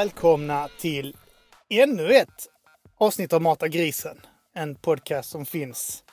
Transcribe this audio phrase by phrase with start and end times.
[0.00, 1.16] Välkomna till
[1.68, 2.48] ännu ett
[2.98, 4.20] avsnitt av Mata grisen.
[4.54, 6.04] En podcast som finns.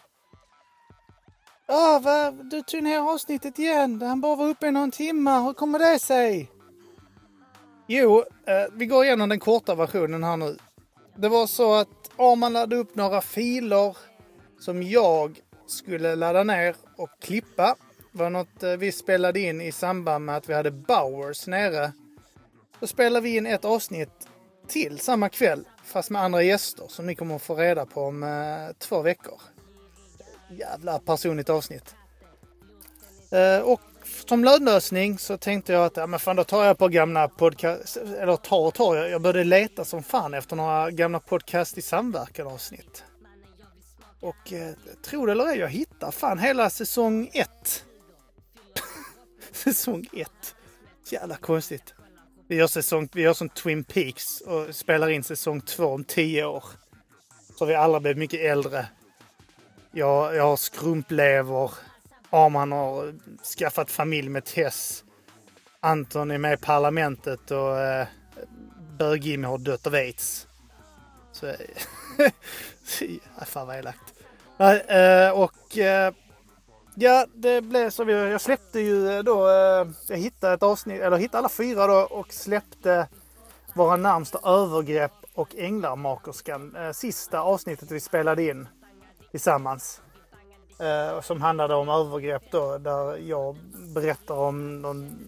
[1.68, 4.02] Ja, vad, du tog ner avsnittet igen.
[4.02, 5.40] Han bara var uppe i någon timme.
[5.40, 6.52] Hur kommer det sig?
[7.88, 10.58] Jo, eh, vi går igenom den korta versionen här nu.
[11.16, 13.98] Det var så att Arman laddade upp några filer
[14.60, 17.76] som jag skulle ladda ner och klippa.
[18.12, 21.92] Det var något eh, vi spelade in i samband med att vi hade Bowers nere
[22.80, 24.28] då spelar vi in ett avsnitt
[24.68, 28.24] till samma kväll, fast med andra gäster som ni kommer att få reda på om
[28.24, 29.42] eh, två veckor.
[30.50, 31.96] Jävla personligt avsnitt.
[33.32, 33.82] Eh, och
[34.30, 37.98] som lödlösning så tänkte jag att ja, men fan, då tar jag på gamla podcast,
[37.98, 41.82] eller tar och tar jag, jag började leta som fan efter några gamla podcast i
[41.82, 43.04] samverkan avsnitt.
[44.20, 44.74] Och eh,
[45.06, 47.86] tro det eller ej, jag hittar fan hela säsong 1.
[49.52, 50.30] säsong 1.
[51.12, 51.94] Jävla konstigt.
[52.50, 56.46] Vi gör, säsong, vi gör som Twin Peaks och spelar in säsong två om tio
[56.46, 56.64] år.
[57.56, 58.88] Så har vi alla blivit mycket äldre.
[59.92, 61.72] Jag, jag har skrumplever.
[62.30, 63.14] Arman har
[63.58, 65.04] skaffat familj med Tess.
[65.80, 68.08] Anton är med i Parlamentet och eh,
[68.98, 70.48] bög har dött av aids.
[71.32, 71.54] Så...
[73.46, 74.14] fan vad elakt.
[74.58, 75.78] Nej, eh, och...
[75.78, 76.14] Eh,
[77.00, 78.10] Ja, det blev så.
[78.10, 82.08] Jag släppte ju eh, då, eh, jag hittade ett avsnitt, eller hittade alla fyra då
[82.10, 83.08] och släppte
[83.74, 86.76] Våra närmsta övergrepp och Änglamakerskan.
[86.76, 88.68] Eh, sista avsnittet vi spelade in
[89.32, 90.02] tillsammans.
[91.22, 93.58] Som handlade om övergrepp då, där jag
[93.94, 95.28] berättar om någon,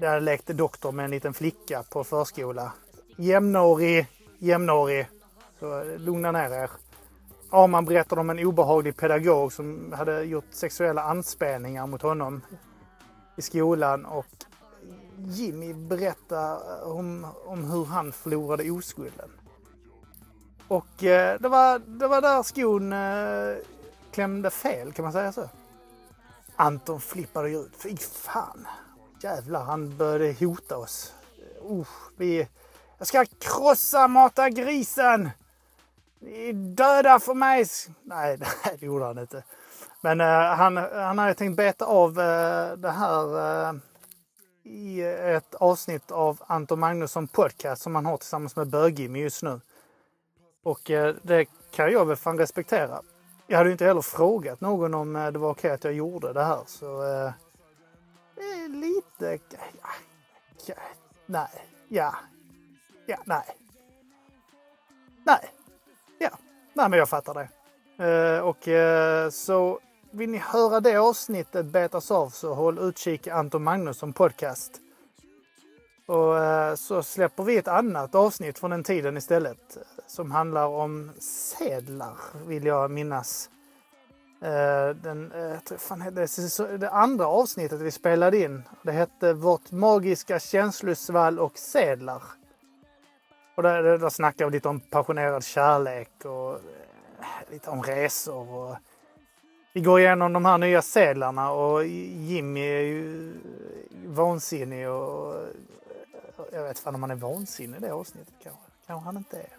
[0.00, 2.72] där jag lekte doktor med en liten flicka på förskola.
[3.16, 4.06] Jämnårig,
[4.38, 5.08] jämnårig.
[5.60, 6.70] Så lugna ner er.
[7.54, 12.40] Arman berättade om en obehaglig pedagog som hade gjort sexuella anspelningar mot honom
[13.36, 14.26] i skolan och
[15.18, 19.30] Jimmy berättade om, om hur han förlorade oskulden.
[20.68, 23.56] Och eh, det, var, det var där skon eh,
[24.10, 25.48] klämde fel, kan man säga så?
[26.56, 27.72] Anton flippade ut.
[27.76, 28.66] Fy fan!
[29.22, 31.12] Jävlar, han började hota oss.
[31.70, 31.86] Uh,
[32.16, 32.48] vi,
[32.98, 35.30] jag ska krossa Mata grisen!
[36.24, 37.66] Ni är döda för mig!
[38.02, 38.38] Nej,
[38.78, 39.44] det gjorde han inte.
[40.00, 40.26] Men eh,
[40.56, 43.74] han, han hade tänkt beta av eh, det här eh,
[44.64, 45.02] i
[45.36, 49.60] ett avsnitt av Anton Magnusson Podcast som han har tillsammans med Bögimmy just nu.
[50.62, 53.02] Och eh, det kan jag väl fan respektera.
[53.46, 56.32] Jag hade ju inte heller frågat någon om eh, det var okej att jag gjorde
[56.32, 57.02] det här så...
[57.02, 57.32] Eh,
[58.34, 59.38] det är lite...
[59.50, 59.88] Ja,
[60.66, 60.74] ja,
[61.26, 61.68] nej.
[61.88, 62.14] Ja.
[63.06, 63.56] Ja, nej.
[65.24, 65.53] Nej.
[66.74, 67.48] Nej men jag fattar det.
[68.04, 69.80] Eh, och eh, så
[70.10, 74.80] vill ni höra det avsnittet betas av så håll utkik Anton Anton Magnusson podcast.
[76.06, 79.78] Och eh, så släpper vi ett annat avsnitt från den tiden istället.
[80.06, 83.50] Som handlar om sedlar, vill jag minnas.
[84.42, 90.40] Eh, den, eh, fan, det, det andra avsnittet vi spelade in, det hette Vårt magiska
[90.40, 92.22] känslosvall och sedlar.
[93.54, 98.54] Och där, där, snackar vi lite om passionerad kärlek och eh, lite om resor.
[98.54, 98.76] Och
[99.72, 103.32] vi går igenom de här nya sedlarna och Jimmy är ju
[104.06, 105.34] vansinnig och
[106.52, 108.62] jag vet fan om han är vansinnig i det avsnittet kanske.
[108.86, 109.56] Kanske han inte är.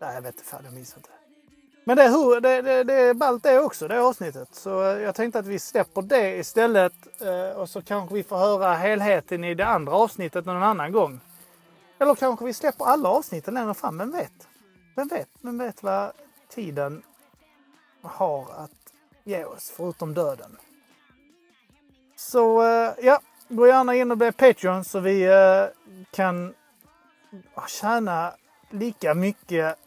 [0.00, 1.08] Nej, jag vet inte fan, jag minns inte.
[1.84, 4.48] Men det är, hur, det, det, det är ballt det också, det avsnittet.
[4.54, 8.36] Så eh, jag tänkte att vi släpper det istället eh, och så kanske vi får
[8.36, 11.20] höra helheten i det andra avsnittet någon annan gång.
[11.98, 14.48] Eller kanske vi släpper alla avsnitten längre fram, vem vet?
[14.96, 15.28] Vem vet?
[15.40, 16.12] Vem vet vad
[16.48, 17.02] tiden
[18.02, 18.92] har att
[19.24, 20.56] ge oss, förutom döden.
[22.16, 25.64] Så eh, ja, gå gärna in och bli Patreon så vi eh,
[26.10, 26.54] kan
[27.68, 28.32] tjäna
[28.70, 29.78] lika mycket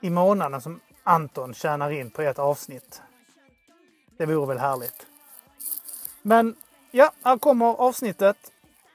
[0.00, 3.02] i månaden som Anton tjänar in på ett avsnitt.
[4.16, 5.06] Det vore väl härligt.
[6.22, 6.56] Men
[6.90, 8.36] ja, här kommer avsnittet.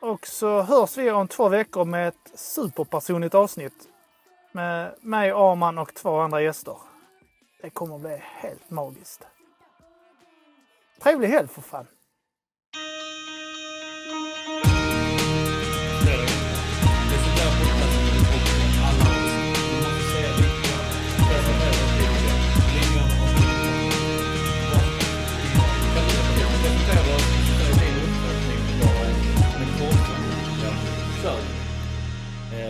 [0.03, 3.87] Och så hörs vi om två veckor med ett superpersonligt avsnitt.
[4.51, 6.77] Med mig, Arman och två andra gäster.
[7.61, 9.27] Det kommer bli helt magiskt.
[11.01, 11.87] Trevlig helg för fan!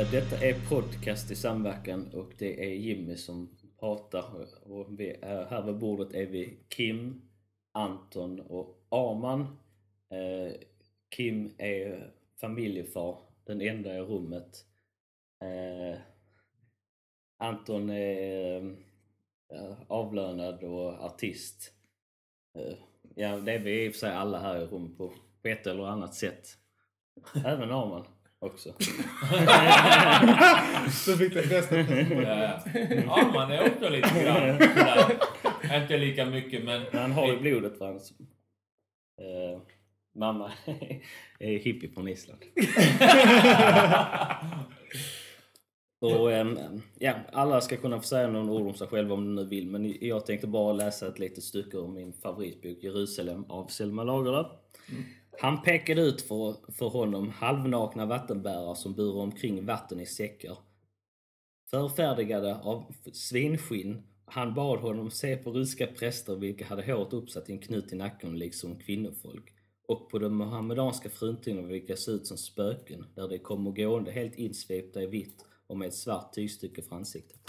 [0.03, 4.25] Eh, detta är podcast i samverkan och det är Jimmy som pratar
[4.63, 7.21] och vi är, här vid bordet är vi Kim,
[7.71, 9.41] Anton och Arman.
[10.09, 10.53] Eh,
[11.15, 14.65] Kim är familjefar, den enda i rummet.
[17.37, 18.75] Anton är
[19.87, 21.73] avlönad och artist.
[23.15, 25.67] Ja, det är vi i och för sig alla här i rummet på, på ett
[25.67, 26.47] eller annat sätt.
[27.45, 28.05] Även Arman
[28.45, 28.69] också.
[30.91, 31.77] Så fick det bästa.
[31.77, 32.61] Ja,
[33.05, 35.19] ja, man är också lite grann sådär.
[35.81, 36.85] Inte lika mycket men...
[36.91, 38.11] Han har ju blodet för hans
[39.21, 39.61] eh,
[40.15, 40.51] mamma
[41.39, 42.41] är hippie från Island.
[45.99, 46.59] Och, ehm,
[46.99, 49.67] ja, alla ska kunna få säga några ord om sig själva om de nu vill
[49.67, 54.47] men jag tänkte bara läsa ett litet stycke ur min favoritbok Jerusalem av Selma Lagerlöf.
[55.39, 60.57] Han pekade ut för, för honom halvnakna vattenbärare som burar omkring vatten i säckar.
[61.69, 67.51] Förfärdigade av svinskinn, han bad honom se på ryska präster vilka hade håret uppsatt i
[67.51, 69.53] en knut i nacken liksom kvinnofolk
[69.87, 74.35] och på de muhammedanska fruntimmerna vilka såg ut som spöken där de kommer gående helt
[74.35, 77.39] insvepta i vitt och med ett svart tygstycke för ansiktet.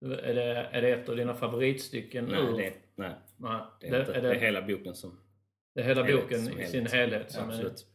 [0.00, 2.24] Är det, är det ett av dina favoritstycken?
[2.24, 5.18] Nej, det, nej, Nej, det är, det, inte, är det är det, hela boken som...
[5.78, 7.32] det är hela helhet boken i sin helhet.
[7.32, 7.48] som är...
[7.48, 7.86] Absolut.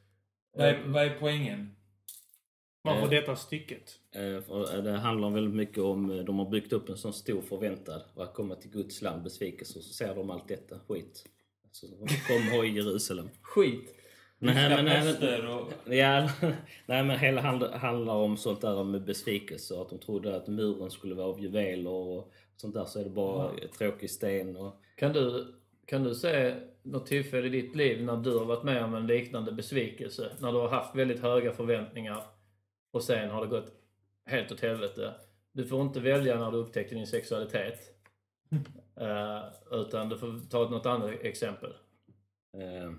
[0.54, 1.76] Vad är, vad är poängen?
[2.82, 4.00] Varför detta stycket?
[4.12, 8.02] Eh, Det handlar väldigt mycket om, eh, de har byggt upp en sån stor förväntan
[8.14, 11.26] och att komma till Guds land besvikelse och så ser de allt detta skit.
[11.72, 13.30] Så de kommer i Jerusalem.
[13.42, 13.96] Skit!
[14.38, 15.94] Nej, men, nej, och...
[15.94, 16.30] ja,
[16.86, 20.92] nej, men hela hand, handlar om sånt där med besvikelse att de trodde att muren
[20.92, 25.14] skulle vara av juveler och sånt där så är det bara tråkig sten och Kan
[25.14, 25.54] du,
[25.86, 29.08] kan du se något tillfälle i ditt liv när du har varit med om en
[29.08, 30.32] liknande besvikelse?
[30.40, 32.24] När du har haft väldigt höga förväntningar
[32.92, 33.72] och sen har det gått
[34.26, 35.14] helt åt helvete.
[35.52, 37.80] Du får inte välja när du upptäckte din sexualitet.
[38.96, 41.74] Eh, utan du får ta något annat exempel.
[42.58, 42.92] eh,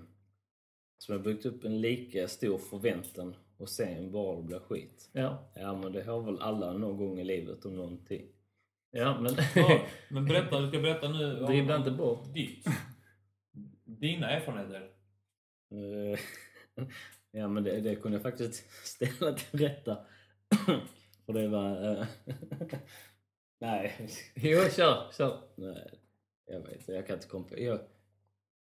[0.97, 5.09] som har byggt upp en lika stor förväntan och sen bara det blir skit.
[5.11, 8.25] Ja, Ja men det har väl alla någon gång i livet om någonting.
[8.91, 9.35] ja men...
[9.55, 12.33] Ja, men berätta, du ska berätta nu om- Dribbla inte bort.
[12.33, 12.65] ditt.
[13.99, 14.91] Dina erfarenheter.
[15.71, 16.19] Eh,
[17.31, 19.97] ja men det, det kunde jag faktiskt ställa till rätta.
[21.25, 21.91] Och det var...
[21.91, 22.07] eh,
[23.59, 25.41] nej, Jo, kör, kör.
[25.55, 25.99] nej,
[26.45, 27.59] jag vet jag kan inte komma på.
[27.59, 27.79] Jag,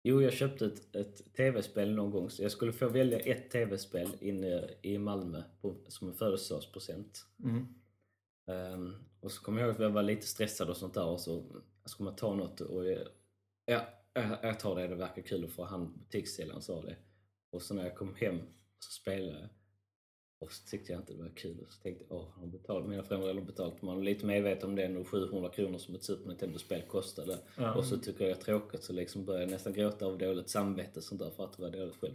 [0.04, 2.30] jo, jag köpte ett, ett tv-spel någon gång.
[2.30, 7.26] Så jag skulle få välja ett tv-spel inne i Malmö på, som en födelsedagspresent.
[7.44, 7.68] Mm.
[8.48, 11.20] Ehm, och så kommer jag ihåg att jag var lite stressad och sånt där och
[11.20, 12.84] så ska man ta något och
[13.66, 13.82] ja,
[14.20, 16.96] jag, jag tar det, det verkar kul för han butikssäljaren sa det.
[17.52, 18.40] Och så när jag kom hem
[18.80, 19.50] så spelade jag
[20.42, 22.90] och så tyckte jag inte det var kul och så tänkte jag åh, de betalat,
[22.90, 23.82] mina föräldrar har betalat.
[23.82, 27.38] Man är lite medveten om det nog 700 kronor som ett Super Nintendo-spel kostade.
[27.58, 27.74] Ja.
[27.74, 30.50] Och så tycker jag det är tråkigt så liksom började jag nästan gråta av dåligt
[30.50, 32.14] samvete sånt där för att det var dåligt själv.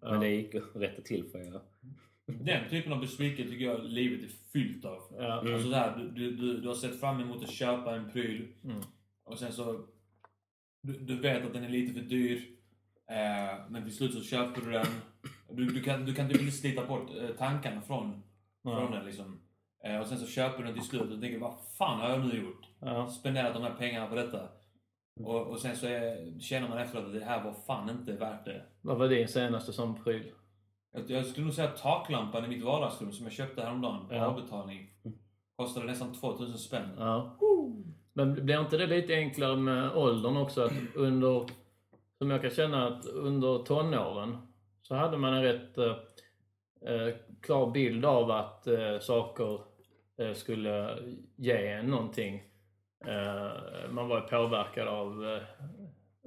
[0.00, 0.10] Ja.
[0.10, 1.60] Men det gick att rätta till för jag
[2.26, 5.02] Den typen av besvikelse tycker jag livet är fyllt av.
[5.12, 5.54] Mm.
[5.54, 8.80] Alltså där, du, du, du, du har sett fram emot att köpa en pryl Mm.
[9.24, 9.86] och sen så...
[10.84, 12.36] Du, du vet att den är lite för dyr.
[13.10, 14.86] Eh, men till slut så köper du den.
[15.50, 18.22] Du, du, kan, du kan typ inte slita bort eh, tankarna från,
[18.62, 18.78] Ja.
[18.78, 19.40] från den liksom.
[19.84, 22.26] Eh, och sen så köper du den till slut och tänker vad fan har jag
[22.26, 22.66] nu gjort?
[22.80, 23.08] Ja.
[23.10, 24.48] Spenderat de här pengarna på detta.
[25.20, 28.44] Och, och sen så är, känner man efteråt att det här var fan inte värt
[28.44, 28.62] det.
[28.80, 30.32] Vad var din senaste sån pryl?
[30.92, 34.14] Jag, jag skulle nog säga att taklampan i mitt vardagsrum som jag köpte häromdagen på
[34.14, 34.26] Ja.
[34.26, 34.90] avbetalning
[35.56, 36.88] kostade nästan 2000 spänn.
[36.98, 37.36] Ja.
[38.16, 40.62] Men blir inte det lite enklare med åldern också?
[40.62, 41.46] Att under,
[42.18, 44.36] som jag kan känna att under tonåren
[44.82, 45.96] så hade man en rätt eh,
[46.86, 49.60] eh, klar bild av att eh, saker
[50.18, 50.98] eh, skulle
[51.36, 52.42] ge en någonting.
[53.06, 55.42] Eh, man var ju påverkad av eh,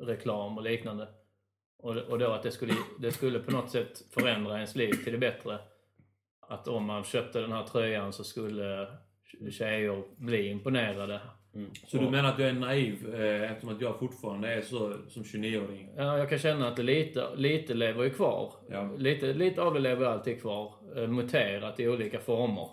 [0.06, 1.08] reklam och liknande.
[1.80, 5.14] Och, och då att det skulle, det skulle på något sätt förändra ens liv till
[5.14, 5.60] det bättre.
[6.40, 8.88] Att om man köpte den här tröjan så skulle
[9.52, 11.22] tjejer bli imponerade.
[11.88, 15.24] Så du menar att jag är naiv eh, eftersom att jag fortfarande är så som
[15.24, 15.90] 29-åring?
[15.98, 18.54] Ja, jag kan känna att det lite, lite lever ju kvar.
[18.70, 18.90] Ja.
[18.98, 20.74] Lite, lite av det lever alltid kvar.
[20.98, 22.70] Eh, muterat i olika former.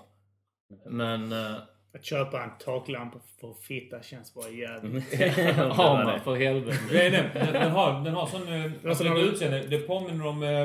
[0.87, 1.55] Men, eh,
[1.95, 5.15] Att köpa en taklampa för fitta känns bara jävligt...
[5.57, 6.79] Har man för helvete.
[6.91, 8.49] Grejen är, den, den har, den har sån...
[8.53, 9.61] eh, Alltså, du- utseende.
[9.67, 10.43] Det påminner om...
[10.43, 10.63] Eh,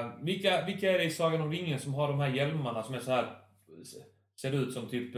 [0.00, 2.94] eh, vilka, vilka är det i Sagan om ringen som har de här hjälmarna som
[2.94, 3.26] är så här
[4.40, 5.14] Ser ut som typ...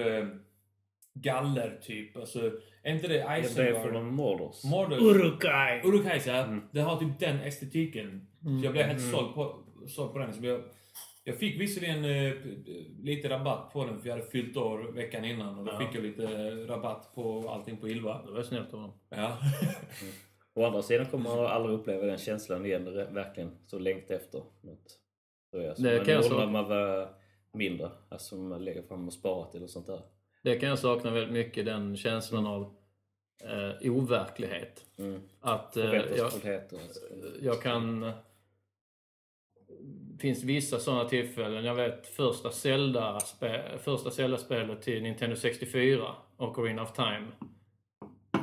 [1.17, 2.17] Eh, galler, typ.
[2.17, 2.53] Alltså,
[2.83, 3.23] är inte det Det
[3.69, 4.65] är från Mordors.
[4.65, 4.97] Mordor?
[5.03, 5.81] Urukai!
[5.85, 6.35] Urukais, ja.
[6.37, 6.61] Mm.
[6.73, 8.27] Den har typ den estetiken.
[8.43, 10.33] Så jag blev helt såld på, såld på den.
[10.35, 10.61] Så jag,
[11.25, 12.33] jag fick visserligen eh,
[13.03, 15.59] lite rabatt på den för jag hade fyllt år veckan innan.
[15.59, 15.79] Och då Ja.
[15.79, 16.23] fick jag lite
[16.67, 18.23] rabatt på allting på Ylva.
[18.27, 18.93] Det var snällt av dem.
[19.09, 19.39] Ja.
[20.57, 24.39] Å andra sidan kommer man aldrig uppleva den känslan igen, det verkligen så längt efter
[24.63, 25.01] något.
[25.51, 27.09] Så jag, Det man kan jag så- när man var
[27.53, 30.01] mindre, alltså man lägger fram och sparar till och sånt där.
[30.45, 32.75] Det kan jag sakna väldigt mycket, den känslan av
[33.45, 34.85] eh, overklighet.
[34.99, 35.21] Mm.
[35.41, 36.33] Att eh, jag,
[37.43, 38.01] jag kan...
[39.81, 41.65] Det finns vissa sådana tillfällen.
[41.65, 47.27] Jag vet första Zelda spe, första Zelda-spelet till Nintendo 64, Ocarina of Time.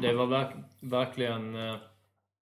[0.02, 1.76] Det var verk, verkligen eh,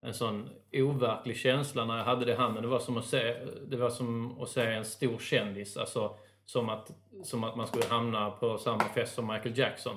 [0.02, 2.62] en sån overklig känsla när jag hade det i handen.
[2.62, 3.34] Det var som att se,
[3.66, 5.76] det var som att se en stor kändis.
[5.76, 6.90] Alltså, som att,
[7.22, 9.96] som att man skulle hamna på samma fest som Michael Jackson.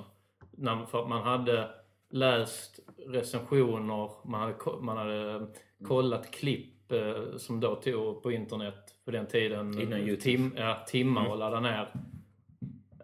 [0.50, 1.70] När, för att man hade
[2.10, 5.46] läst recensioner, man hade, man hade
[5.84, 9.80] kollat klipp eh, som då tog på internet på den tiden.
[9.80, 10.20] Innan YouTube.
[10.22, 11.88] Tim, ja, timmar att ladda ner.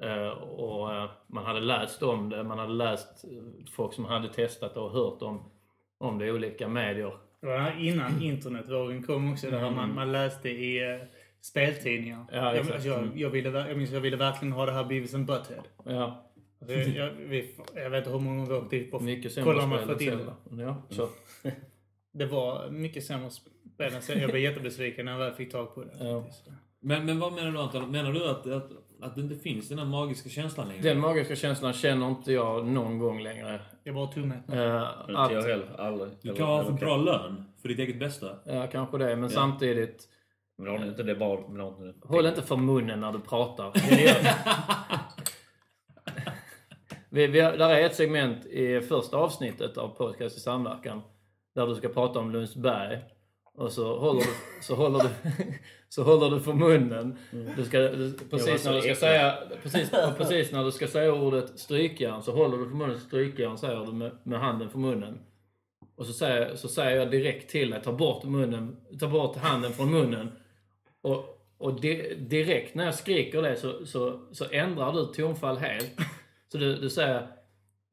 [0.00, 4.28] Eh, och eh, man hade läst om det, man hade läst eh, folk som hade
[4.28, 5.50] testat och hört om,
[5.98, 7.16] om det i olika medier.
[7.40, 9.50] Var innan internetvågen kom också.
[9.50, 9.74] Där Mm.
[9.74, 11.00] man, man läste i
[11.50, 12.24] speltidningar.
[12.32, 13.18] Ja, jag, alltså, jag, Mm.
[13.18, 15.62] jag, ville, jag minns jag ville verkligen ha det här Beavis and Butthead.
[15.84, 16.22] Ja,
[16.60, 19.32] Alltså, jag, jag, vi, jag vet inte hur många gånger vi åkte dit på mycket
[19.32, 20.20] sämre Kolla om man fått in.
[20.50, 21.08] Ja, så.
[22.12, 24.22] Det var mycket sämre spel än Zelda.
[24.22, 25.90] Jag blev jättebesviken när jag väl fick tag på det.
[26.00, 26.24] Ja.
[26.80, 27.90] Men, men vad menar du Anton?
[27.90, 28.70] Menar du att, att,
[29.02, 30.82] att det inte finns den här magiska känslan längre?
[30.82, 33.60] Den magiska känslan känner inte jag någon gång längre.
[33.84, 34.38] Jag var tummet.
[34.48, 36.10] Uh, Men inte jag heller, aldrig.
[36.22, 38.36] Du kan ha för bra lön för ditt eget bästa.
[38.44, 39.16] Ja, kanske det.
[39.16, 40.08] Men samtidigt,
[40.58, 41.48] Men ni inte det bara...
[41.48, 43.72] Men inte håll inte för munnen när du pratar.
[47.16, 51.02] Vi, vi, där är ett segment i första avsnittet av Podcast i samverkan
[51.54, 52.98] där du ska prata om Lundsberg.
[53.54, 55.08] Och så håller du, så håller du,
[55.88, 57.18] så håller du för munnen.
[57.56, 61.58] Du ska, du, precis, när du ska säga, precis, precis när du ska säga ordet
[61.58, 65.18] strykjärn så håller du för munnen strykjärn säger du med, med handen för munnen.
[65.96, 69.72] Och så säger, så säger jag direkt till dig, ta bort, munnen, ta bort handen
[69.72, 70.32] från munnen.
[71.06, 75.96] Och, och di, direkt när jag skriker det så, så, så ändrar du tonfall helt.
[76.48, 77.26] Så du, du säger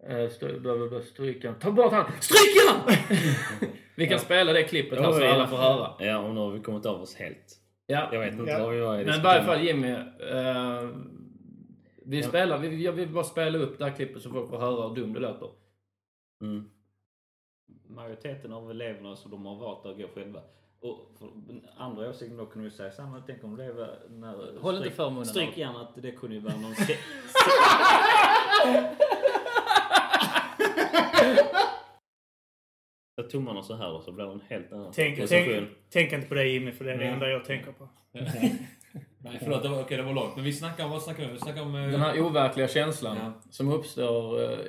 [0.09, 3.17] eh, stry, bla, bla, bla, strykjärn, ta bort handen, strykjärn!
[3.95, 5.93] Vi kan spela det klippet här så alla får höra.
[5.99, 7.59] Ja, och nu har vi kommit av oss helt.
[7.87, 8.09] Ja.
[8.11, 8.59] Jag vet inte Ja.
[8.59, 9.91] vad vi var i Men i varje fall Jimmy.
[9.91, 10.89] Eh,
[12.05, 14.87] vi, spelar, vi, jag vill bara spela upp det här klippet så folk får höra
[14.87, 15.49] hur dum det låter.
[16.41, 16.69] Mm.
[17.87, 20.41] majoriteten av eleverna så de har valt att gå själva.
[20.83, 21.09] Och
[21.77, 23.23] andra åsikten då kunde vi säga samma.
[23.27, 24.59] Tänk om det var när...
[24.59, 25.25] Håll inte för munnen.
[25.25, 26.75] Stryk gärna att det kunde ju vara någon...
[26.75, 26.97] se-
[33.15, 35.45] Så tummarna så här och så blir det en helt annan Tänk, position.
[35.53, 37.89] tänk, tänk inte på det Jimmy, för det är det enda jag tänker på.
[39.23, 39.63] Nej, förlåt.
[39.63, 40.35] Det var, okej, det var lågt.
[40.35, 40.91] Men vi snackar om...
[40.91, 41.33] Vad snackar vi om?
[41.33, 41.75] Vi snackar om...
[41.75, 43.31] eh, Den här overkliga känslan Ja.
[43.49, 44.59] som uppstår, eh.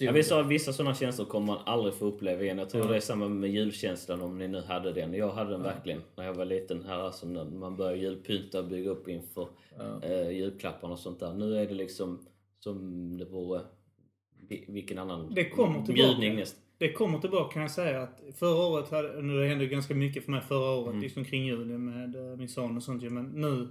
[0.00, 2.58] Ja, vi sa att vissa sådana känslor kommer man aldrig få uppleva igen.
[2.58, 2.90] Jag tror Ja.
[2.90, 5.14] det är samma med julkänslan om ni nu hade den.
[5.14, 6.98] Jag hade den verkligen när jag var liten här.
[6.98, 9.48] Alltså när man började julpynta och bygga upp inför
[9.78, 10.08] Ja.
[10.08, 11.32] eh, julklapparna och sånt där.
[11.34, 12.26] Nu är det liksom
[12.58, 13.60] som det vore
[14.48, 15.92] vi- vilken annan Det kommer tillbaka.
[15.92, 16.60] bjudning nästan.
[16.78, 20.24] Det kommer tillbaka kan jag säga att förra året, hade, nu det hände ganska mycket
[20.24, 21.00] för mig förra året, Mm.
[21.02, 23.68] liksom kring julen med eh, min son och sånt men nu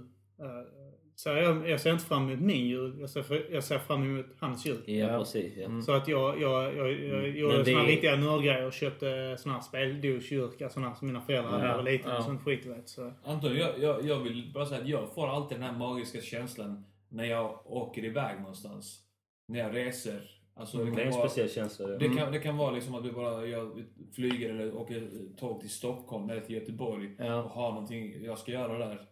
[1.14, 4.26] så jag, jag ser inte fram emot min jul, jag ser, jag ser fram emot
[4.38, 4.82] hans jul.
[4.86, 5.18] Ja, Ja.
[5.18, 5.52] precis.
[5.56, 5.64] Ja.
[5.64, 5.82] Mm.
[5.82, 9.54] Så att jag, jag, jag, jag gjorde Men det- såna riktiga nördgrejer och köpte såna
[9.54, 12.18] här speldosdjurkar, såna som mina föräldrar hade när jag var liten Ja.
[12.18, 12.88] och sånt skit du vet.
[12.88, 13.12] Så.
[13.24, 16.84] Anton, jag, jag, jag vill bara säga att jag får alltid den här magiska känslan
[17.08, 19.00] när jag åker iväg någonstans.
[19.48, 20.30] När jag reser.
[20.56, 21.86] Alltså, det, Det är kan en vara, speciell känsla.
[21.86, 21.98] det.
[21.98, 25.70] det, kan, det kan vara liksom att vi bara jag flyger eller åker tåg till
[25.70, 27.42] Stockholm eller till Göteborg Ja.
[27.42, 29.06] och har någonting jag ska göra där.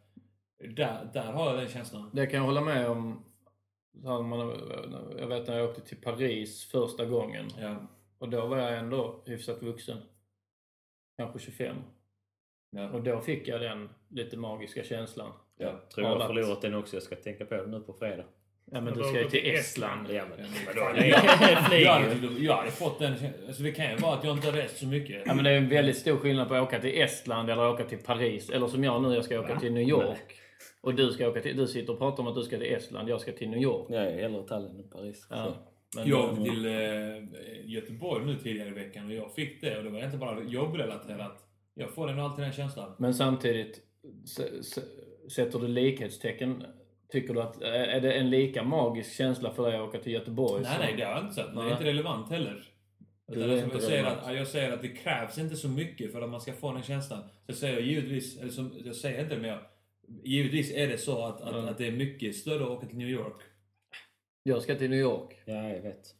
[0.58, 2.10] Där, där har jag den känslan.
[2.12, 3.24] Det kan jag hålla med om.
[4.04, 4.38] Man,
[5.18, 7.48] jag vet när jag åkte till Paris första gången.
[7.60, 7.76] Ja.
[8.18, 9.98] Och då var jag ändå hyfsat vuxen.
[11.18, 11.76] Kanske 25.
[12.70, 12.90] Ja.
[12.90, 15.32] Och då fick jag den lite magiska känslan.
[15.56, 15.66] Ja.
[15.66, 16.96] Jag tror jag har förlorat den också.
[16.96, 18.24] Jag ska tänka på det nu på fredag.
[18.70, 20.10] Ja men du ska ju till Estland.
[20.10, 20.38] Ja, men?
[20.94, 23.14] Det är Jag, hade, jag hade fått den.
[23.46, 25.22] Alltså det kan ju vara att jag inte har rest så mycket.
[25.26, 27.84] Ja men det är en väldigt stor skillnad på att åka till Estland eller åka
[27.84, 28.50] till Paris.
[28.50, 30.40] Eller som jag nu, jag ska åka till New York.
[30.80, 33.08] Och du, ska åka till, du sitter och pratar om att du ska till Estland,
[33.08, 33.86] jag ska till New York.
[33.90, 35.26] Jag är hellre Tallinn än Paris.
[35.30, 35.44] Ja.
[35.44, 35.54] Så.
[35.96, 39.84] Men, Jag åkte till eh, Göteborg nu tidigare i veckan och jag fick det och
[39.84, 41.44] det var inte bara jobbrelaterat.
[41.74, 42.92] Jag får ändå alltid den känslan.
[42.98, 43.80] men samtidigt,
[45.30, 46.64] sätter du likhetstecken?
[47.12, 50.62] Tycker du att, är det en lika magisk känsla för dig att åka till Göteborg?
[50.62, 51.54] Nej, som- nej, det har jag inte sett.
[51.54, 52.64] Det är inte relevant heller.
[53.26, 54.26] Du är inte jag, säger relevant.
[54.26, 56.82] att, jag säger att det krävs inte så mycket för att man ska få den
[56.82, 57.20] känslan.
[57.22, 59.58] Så jag säger givetvis, eller som, jag säger inte det men jag,
[60.24, 61.68] givetvis är det så att, att, Mm.
[61.68, 63.42] att det är mycket större att åka till New York.
[64.42, 65.34] Jag ska till New York.
[65.44, 66.14] Ja, jag vet.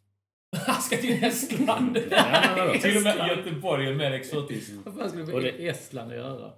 [0.67, 1.99] Han ska till Estland!
[2.11, 4.73] Ja, till och med Göteborg är mer exotiskt.
[4.85, 6.53] Vad fan skulle Och det- Estland göra?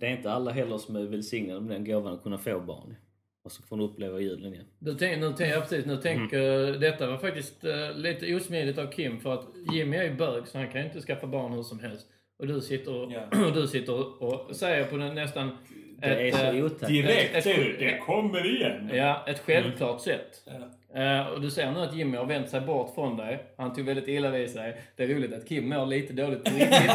[0.00, 2.96] Det är inte alla heller som är välsignade med den gåvan att kunna få barn.
[3.44, 4.66] Och så får de uppleva julen igen.
[4.78, 6.40] Du tänk, nu tänker jag precis, nu tänker
[6.78, 10.58] detta var faktiskt eh, lite osmidigt av Kim för att Jimmy är ju bög så
[10.58, 12.06] han kan ju inte skaffa barn hur som helst.
[12.38, 13.28] Och du sitter och, Ja.
[13.46, 15.58] och, du sitter och säger på den nästan
[16.00, 16.88] Det är så eh, otäckt.
[16.88, 18.90] Direkt Ett- du, det kommer igen!
[18.94, 20.42] Ja, ett självklart sätt.
[20.46, 20.52] Ja.
[21.00, 23.42] Eh, och du ser nu att Jimmy har vänt sig bort från dig.
[23.56, 24.76] Han tog väldigt illa vid sig.
[24.96, 26.90] Det är roligt att Kim mår lite dåligt på riktigt.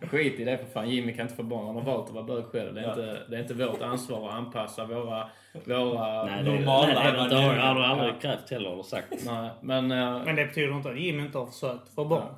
[0.10, 0.90] Skit i det för fan.
[0.90, 1.66] Jimmy kan inte få barn.
[1.66, 2.74] Han har valt att vara bög själv.
[2.74, 2.90] Det är, Ja.
[2.90, 5.28] inte, det är inte vårt ansvar att anpassa våra...
[5.64, 9.14] våra Nej, det, Normala nej, det har du aldrig krävt heller eller sagt.
[9.26, 9.90] Nej, men...
[9.92, 12.34] eh, Men det betyder inte att Jim inte har försökt få barn.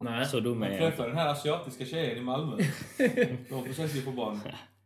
[0.00, 0.26] Nej.
[0.26, 2.56] Så dum är Jag träffade den här asiatiska tjejen i Malmö.
[3.48, 4.40] De försökte ju få barn.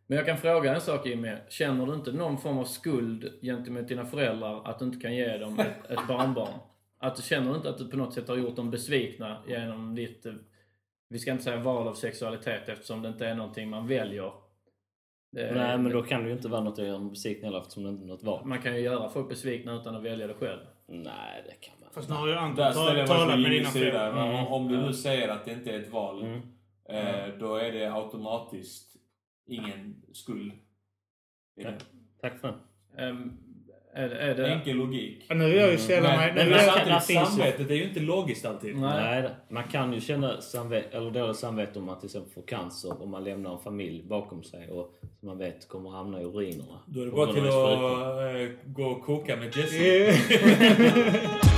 [0.07, 1.37] Men jag kan fråga en sak Jimmy.
[1.49, 5.39] Känner du inte någon form av skuld gentemot dina föräldrar att du inte kan ge
[5.39, 6.59] dem ett, ett barnbarn?
[6.99, 10.27] Att du känner inte att du på något sätt har gjort dem besvikna genom ditt,
[10.27, 10.33] eh,
[11.09, 14.33] vi ska inte säga val av sexualitet eftersom det inte är någonting man väljer.
[15.35, 17.83] Det, Nej, men då kan det ju inte vara något att göra besviken heller eftersom
[17.83, 18.45] det inte är något val.
[18.47, 20.61] Man kan ju göra folk besvikna utan att välja det själv.
[20.87, 24.13] Nej, det kan man Fast nu har ju Anton talat mig med dina sida.
[24.13, 26.41] Men Om du nu säger att det inte är ett val, Mm.
[27.29, 28.97] eh, då är det automatiskt
[29.47, 30.53] ingen skuld.
[31.57, 31.79] Det är
[32.21, 33.09] Tack för den.
[33.09, 33.33] Ehm,
[33.95, 34.47] är, det- är det...
[34.49, 35.27] Enkel logik.
[35.31, 36.33] Nu jag ju sällan Men, mig...
[36.35, 38.77] men, nu är jag- samtidigt, samvetet är ju inte logiskt alltid.
[38.77, 39.21] Nej.
[39.23, 43.03] Nej, man kan ju känna samvet, eller dåligt samvete om man till exempel får cancer
[43.03, 46.79] om man lämnar en familj bakom sig och som man vet kommer hamna i urinerna.
[46.87, 50.15] Då är det bara till att eh, gå och koka med Jesse.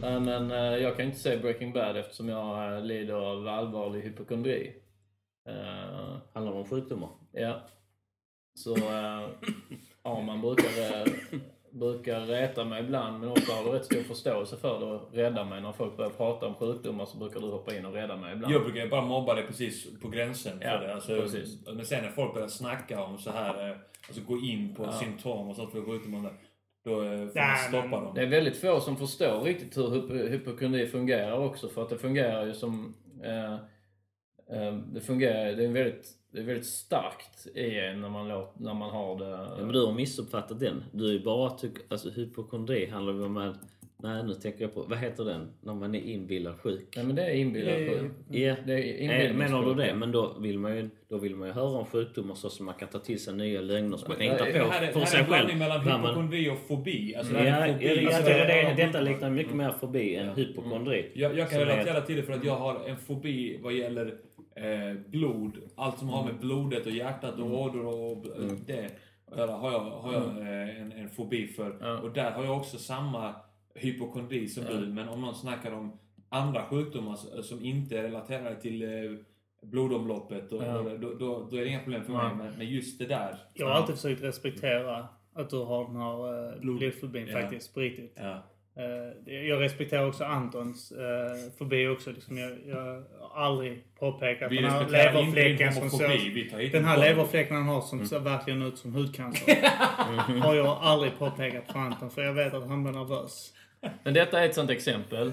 [0.00, 4.00] Nej men eh, jag kan inte se Breaking Bad eftersom jag eh, lider av allvarlig
[4.00, 4.72] hypokondri.
[5.46, 7.08] Eh, Handlar det om sjukdomar?
[7.32, 7.60] Ja.
[8.54, 9.28] Så äh,
[10.02, 10.64] ja, man brukar,
[11.00, 11.12] äh,
[11.70, 15.44] brukar reta mig ibland men ofta har du rätt stor förståelse för det och rädda
[15.44, 15.60] mig.
[15.60, 18.54] När folk börjar prata om sjukdomar så brukar du hoppa in och rädda mig ibland.
[18.54, 20.94] Jag brukar bara mobba det precis på gränsen för Ja, det.
[20.94, 21.66] Alltså, precis.
[21.66, 23.76] Men sen när folk börjar snacka om så här, eh,
[24.08, 24.92] alltså gå in på Ja.
[24.92, 26.32] symptom och sånt för sjukdomar,
[26.84, 28.14] då eh, får man Nej, stoppa dem.
[28.14, 31.98] Det är väldigt få som förstår riktigt hur hypo- hypokondri fungerar också för att det
[31.98, 32.94] fungerar ju som...
[33.24, 33.58] Eh, eh,
[34.92, 38.74] det fungerar, det är väldigt, det är väldigt starkt i en när man, låt, när
[38.74, 39.30] man har det.
[39.30, 40.84] Ja, men du har missuppfattat den.
[40.92, 43.56] Du är ju bara tyck, alltså hypokondri handlar ju om att,
[44.02, 45.48] nej nu tänker jag på, vad heter den?
[45.60, 46.92] När man är inbillad sjuk.
[46.96, 48.12] Nej men det är inbillad Det sjuk.
[48.30, 49.94] Ja, Det är eh, menar du det?
[49.94, 52.74] Men då vill man ju, då vill man ju höra om sjukdomar så som man
[52.74, 55.00] kan ta till sig nya lögner som man kan hitta Det på här är, för
[55.00, 55.58] det sig här är en själv.
[55.58, 57.14] mellan hypokondri och fobi.
[57.16, 58.06] Alltså, Ja, det fobi.
[58.06, 61.10] Alltså, det det, detta liknar mycket mer fobi än hypokondri.
[61.14, 64.14] Jag, jag kan relatera till det för att jag har en fobi vad gäller
[64.56, 65.58] eh, blod.
[65.76, 68.90] Allt som har med blodet och hjärtat och ådror och eh, det
[69.36, 72.02] har jag, har jag eh, en, en fobi för.
[72.04, 73.34] Och där har jag också samma
[73.74, 74.86] hypokondri som du.
[74.86, 78.88] Men om någon snackar om andra sjukdomar som inte är relaterade till eh,
[79.62, 80.82] blodomloppet, och, Ja.
[81.00, 82.34] då, då, då är det inga problem för mig.
[82.36, 83.38] Men, men just det där.
[83.54, 87.40] Jag har alltid försökt respektera att du har den här uh, blodfobin Ja.
[87.40, 88.12] faktiskt, på riktigt.
[88.16, 88.42] Ja.
[88.78, 92.10] Eh, jag respekterar också Antons uh, fobi också.
[92.10, 96.72] Liksom jag, jag har aldrig påpekat Vi den här leverfläcken som ser...
[96.72, 99.54] Den här leverfläcken han har som ser verkligen ut som hudcancer.
[100.40, 103.52] har jag aldrig påpekat för Anton för jag vet att han blir nervös.
[104.02, 105.32] Men detta är ett sånt exempel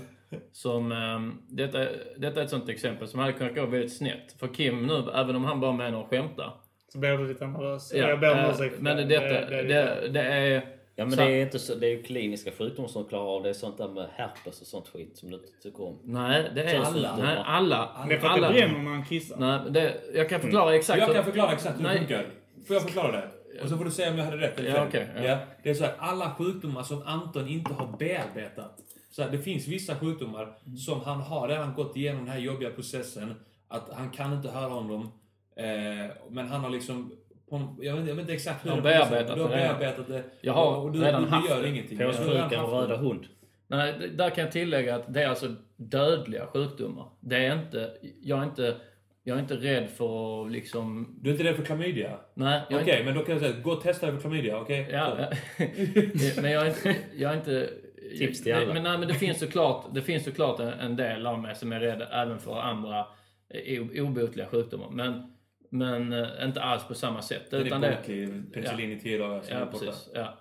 [0.52, 0.92] som...
[0.92, 4.36] ehm, detta, detta är ett sånt exempel som hade kunnat gå väldigt snett.
[4.40, 6.54] För Kim nu, även om han bara menar att skämta.
[6.94, 7.94] Så blir du lite nervös.
[7.94, 9.20] Ja, jag ber om eh, ursäkt men det, det.
[9.20, 10.83] detta, det, det, det är...
[10.96, 13.44] Ja men Så- det är inte så, det är ju kliniska sjukdomar som klarar av
[13.44, 13.50] det.
[13.50, 16.00] är sånt där med herpes och sånt skit som du inte tycker om.
[16.04, 16.80] Nej, det är...
[16.80, 17.18] Alla.
[17.18, 18.06] Nej, alla.
[18.10, 19.38] det är för att alla, det bränner när han kissar.
[19.38, 22.26] Nej, det, jag kan förklara exakt Jag kan förklara exakt hur det funkar.
[22.68, 23.30] Får jag förklara det?
[23.64, 24.88] Och så får du säga om jag hade rätt eller Ja, fel.
[24.88, 25.38] okej, ja.
[25.64, 28.80] Det är så här, alla sjukdomar som Anton inte har bearbetat.
[29.12, 32.70] Så här, det finns vissa sjukdomar som han har redan gått igenom den här jobbiga
[32.70, 33.36] processen.
[33.68, 35.12] Att han kan inte höra om dem.
[35.56, 37.12] Eh, men han har liksom...
[37.54, 39.58] På, jag, vet, jag vet inte exakt hur Har det är, bearbetat Du har det
[39.58, 39.80] redan.
[39.80, 40.24] bearbetat det.
[40.42, 41.70] Jag har och du, redan du, haft du gör det.
[41.70, 42.00] ingenting.
[42.00, 43.26] Jag har redan Påssjukan och haft röda hund.
[43.68, 47.06] Nej, där kan jag tillägga att det är alltså dödliga sjukdomar.
[47.20, 48.76] Det är inte, jag är inte,
[49.24, 51.16] jag är inte rädd för att liksom...
[51.22, 52.20] Du är inte rädd för klamydia?
[52.34, 54.88] Nej, Okej, inte, men då kan jag säga, gå och testa för klamydia, okej?
[54.92, 55.18] ja,
[56.42, 57.70] men jag är inte, jag är inte
[58.18, 58.74] Tips till alla.
[58.74, 61.72] Men, nej, men det finns såklart, det finns såklart en, en del av mig som
[61.72, 63.06] är rädd även för andra
[63.50, 64.90] eh, obotliga sjukdomar.
[64.90, 65.34] Men,
[65.74, 67.52] men eh, inte alls på samma sätt.
[67.52, 69.42] Den utan är det, botlig, penicillin i tio dagar.
[69.42, 70.10] sen ja, precis.
[70.14, 70.34] Ja.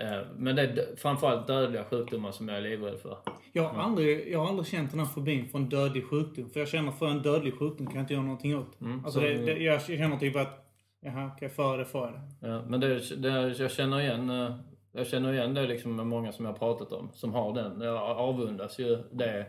[0.00, 3.18] Eh, Men det är framförallt dödliga sjukdomar som jag är livrädd för.
[3.52, 6.50] Jag har, aldrig, jag har aldrig känt den här fobin för en dödlig sjukdom.
[6.50, 8.80] För jag känner för en dödlig sjukdom kan jag inte göra någonting åt.
[8.80, 10.66] Mm, alltså så- det, det, jag känner typ att,
[11.00, 12.06] jaha, okej, för det, för
[12.40, 12.48] det.
[12.48, 14.56] Ja, men det, det, jag känner igen eh,
[14.92, 17.80] jag känner igen det liksom med många som jag har pratat om som har den.
[17.80, 19.46] Jag avundas ju det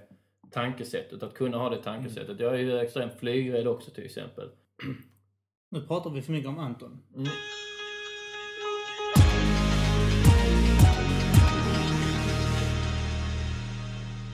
[0.52, 2.40] tankesättet, att kunna ha det tankesättet.
[2.40, 4.50] Jag är ju extremt flygrädd också till exempel.
[5.70, 7.00] Nu pratar vi för mycket om Anton.
[7.16, 7.28] Mm.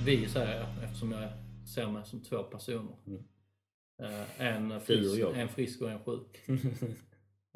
[0.06, 1.30] Vi säger jag eftersom jag
[1.76, 2.96] ser mig som två personer.
[4.04, 6.38] Eh, En, frisk, en frisk och en sjuk.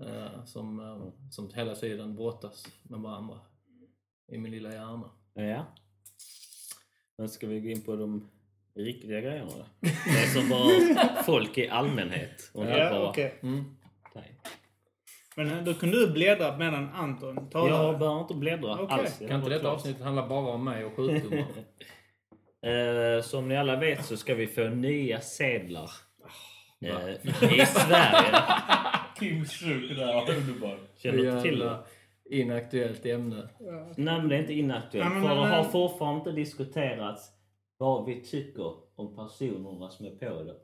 [0.02, 3.40] Eh, som, eh, som hela tiden brottas med varandra
[4.32, 5.10] i min lilla hjärna.
[5.34, 5.66] Ja.
[7.18, 8.30] Men ska vi gå in på de
[8.76, 9.52] riktiga grejerna?
[10.06, 12.52] Det som bara folk i allmänhet.
[12.54, 13.40] Och Ja, bara okej.
[13.44, 13.64] Mm.
[15.38, 17.84] Men då kunde du bläddra medan Anton talade.
[17.84, 18.88] Jag behöver inte bläddra Okej.
[19.00, 19.18] alls.
[19.22, 19.72] Jag Kan inte detta klar.
[19.72, 21.46] avsnittet handla bara om mig och sjukdomar?
[22.66, 25.90] Eh, som ni alla vet så ska vi få nya sedlar.
[26.86, 28.36] Eh, I Sverige.
[29.20, 29.44] Kim
[29.96, 30.80] där var underbart.
[30.98, 31.78] Känner du inte till det?
[32.30, 33.50] Inaktuellt ämne.
[33.98, 35.06] Nej men det är inte inaktuellt.
[35.14, 37.32] Ja, men- för det har fortfarande inte diskuterats
[37.78, 40.56] vad vi tycker om personerna som är på det.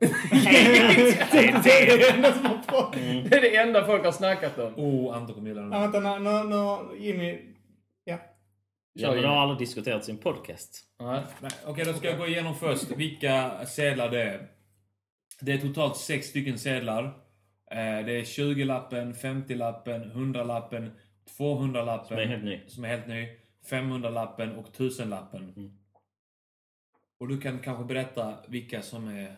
[1.62, 2.92] Det är det enda som har pratat.
[3.30, 4.74] Det är det enda folk har snackat om.
[4.76, 5.72] Oh, Anton kommer gilla den.
[5.72, 7.38] Ja, vänta, nu, nu, nu, Jimmy.
[8.04, 8.18] Ja.
[8.92, 10.84] Ja, men det har aldrig diskuterats i en podcast.
[11.00, 11.22] Nej.
[11.40, 14.48] Nej, Okej, då ska jag gå igenom först vilka sedlar det är.
[15.40, 17.04] Det är totalt sex stycken sedlar.
[17.70, 20.90] Eh, Det är 20-lappen, 50-lappen, 100-lappen,
[21.38, 22.06] 200-lappen.
[22.08, 22.60] Som är helt ny.
[22.66, 23.28] Som är helt ny.
[23.70, 25.52] 500-lappen och 1000-lappen.
[25.56, 25.70] Mm.
[27.22, 29.36] Och du kan kanske berätta vilka som är...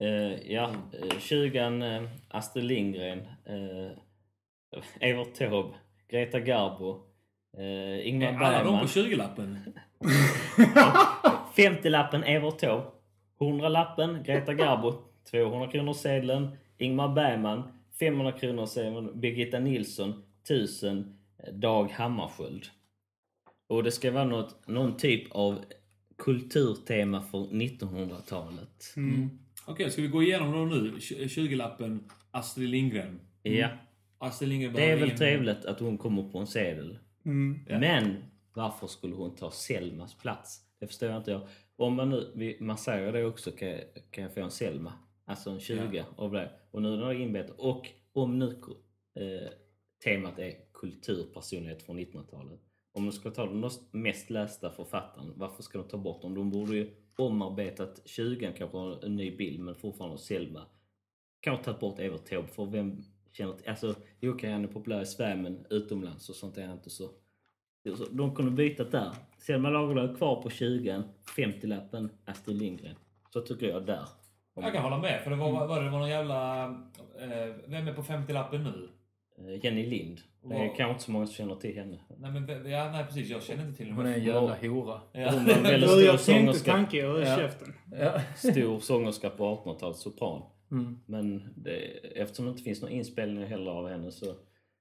[0.00, 3.90] Eh, ja, eh, 20 eh, Astrid Lindgren, eh,
[5.00, 5.74] Evert Taube,
[6.08, 7.00] Greta Garbo,
[7.58, 8.80] eh, Ingmar Är alla de Bergman.
[8.80, 9.58] på 20-lappen?
[11.56, 12.86] 50-lappen Evert Taube,
[13.38, 14.94] 100-lappen Greta Garbo,
[15.30, 17.62] 200 kronor sedeln Ingmar Bergman,
[17.98, 22.66] 500 kronor sedeln Birgitta Nilsson, 1000 eh, Dag Hammarskjöld.
[23.68, 25.64] Och det ska vara något, någon typ av
[26.24, 28.94] kulturtema för 1900-talet.
[29.66, 30.92] Okej, ska vi gå igenom dem nu?
[30.98, 33.20] 20-lappen Astrid Lindgren.
[33.42, 33.68] Ja.
[34.18, 36.98] Astrid Lindgren Det är väl trevligt att hon kommer på en sedel.
[37.24, 37.58] Mm.
[37.68, 37.78] Ja.
[37.78, 38.14] Men
[38.54, 40.60] varför skulle hon ta Selmas plats?
[40.80, 41.40] Det förstår jag inte jag.
[41.76, 43.80] Om man nu, man säger det också, kan, jag-
[44.10, 44.92] kan jag få en Selma?
[45.24, 46.50] Alltså en 20 av det.
[46.70, 47.50] Och nu är det inbett.
[47.50, 48.46] Och om nu
[49.16, 49.48] eh,
[50.04, 52.60] temat är kulturpersonlighet från 1900-talet.
[52.92, 56.34] Om de ska ta den mest lästa författaren, varför ska de ta bort dem?
[56.34, 60.66] De borde ju omarbetat 20 kanske en ny bild men fortfarande Selma.
[61.40, 65.06] Kanske tagit bort Evert Taube för vem känner till, alltså okej han är populär i
[65.06, 67.10] Sverige men utomlands och sånt är han inte så.
[68.10, 69.10] de kunde byta där.
[69.38, 71.02] Selma Lagerlöf kvar på 20
[71.36, 72.96] 50-lappen Astrid Lindgren.
[73.30, 74.04] Så tycker jag där.
[74.54, 76.64] Jag kan hålla med, för det var, var det var någon jävla...
[77.20, 78.88] Eh, vem är på 50-lappen nu?
[79.38, 80.20] Eh, Jenny Lind.
[80.44, 81.98] Det är kanske inte så många som känner till henne.
[82.18, 84.26] Nej, men, ja, nej precis, jag känner inte till Hon är en henne.
[84.26, 85.00] jävla hora.
[85.12, 85.30] Ja.
[85.30, 86.72] Hon var en väldigt stor sångerska.
[86.72, 87.24] tanke Ja.
[87.36, 87.74] käften.
[88.00, 88.20] Ja.
[88.36, 90.42] Stor sångerska på 1800-talet, sopran.
[90.70, 90.98] Mm.
[91.06, 91.76] Men det,
[92.20, 94.34] eftersom det inte finns några inspelningar heller av henne så...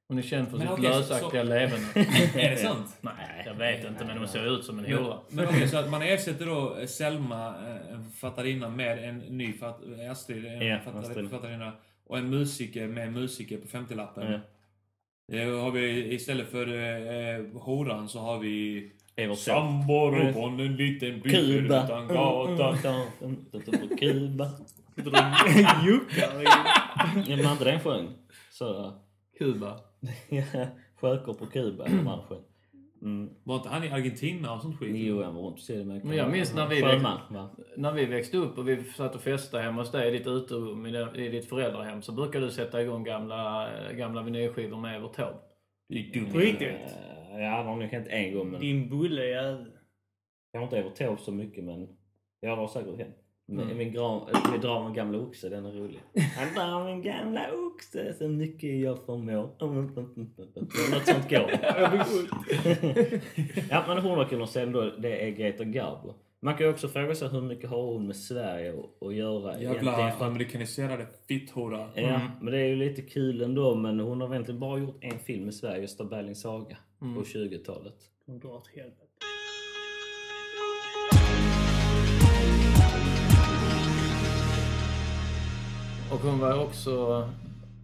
[0.08, 1.86] Hon är känd för Men sitt okej, så- lösaktiga så- leverne.
[2.46, 2.98] Är det sant?
[3.02, 5.18] Nej, jag vet inte men hon ser ut som en hora.
[5.30, 9.80] men okej, så att man ersätter då Selma, eh, en författarinna, med en ny fatt,
[10.00, 11.72] eh, Astrid, en Ja, författarinna.
[12.06, 14.40] Och en musiker med en musiker på 50-lappen.
[15.32, 19.38] Eh, har vi, istället för eh, horan så har vi Evert.
[19.38, 21.84] Sambor på en liten by Kuba.
[21.86, 22.78] utan gata.
[23.52, 24.50] På Kuba.
[25.86, 26.44] Juckar.
[27.28, 28.08] Ja, men inte den sjöng.
[28.52, 28.94] Så...
[29.38, 29.80] Kuba.
[31.02, 32.44] Sjökor på Kuba, han sjöng.
[33.02, 33.30] Mm.
[33.44, 34.96] Var inte han i Argentina och sånt skit?
[34.96, 36.08] Jo, han var runt Sydamerika.
[36.08, 37.50] Men jag minns när vi Sjöman, va?
[37.78, 40.86] När vi växte upp och vi satt och festade hemma hos dig i ditt uterum
[41.16, 45.40] i, ditt föräldrahem så brukade du sätta igång gamla, gamla vinylskivor med Evert Taube.
[45.90, 46.32] Det är dumt.
[46.32, 46.68] På riktigt?
[46.68, 48.60] Eh, Ja, det har nog hänt en gång, men...
[48.62, 49.72] Din bulle jävel.
[50.52, 51.88] Jag har inte Evert Taube så mycket, men...
[52.40, 53.16] Ja, det har säkert hänt.
[53.52, 54.20] Med, med, gra,
[54.52, 56.00] med dra min gamla oxe, den är rolig.
[56.38, 59.50] Han drar min gamla oxe så mycket jag förmår.
[60.92, 61.52] Något sånt går.
[63.70, 66.14] ja men 100 kronor sen då, det är Greta Garbo.
[66.44, 69.62] Man kan ju också fråga sig hur mycket har hon med Sverige att- att göra
[69.62, 69.92] Jävla
[70.26, 71.90] amerikaniserade fitthora.
[71.96, 73.76] Ja, men det är ju lite kul ändå.
[73.76, 77.96] Men hon har egentligen bara gjort en film i Sverige, Gösta Berlings saga, på 20-talet.
[78.26, 79.01] Hon drar åt helvete.
[86.14, 87.28] Och hon var också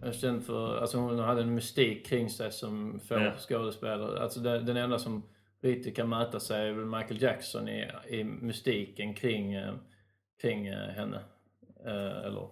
[0.04, 3.32] eh, känd för, alltså hon hade en mystik kring sig som få Ja.
[3.38, 4.20] skådespelare.
[4.22, 5.22] Alltså den, den enda som
[5.62, 9.74] riktigt kan mäta sig är väl Michael Jackson i, i mystiken kring, eh,
[10.40, 11.20] kring eh, henne.
[12.24, 12.48] Eller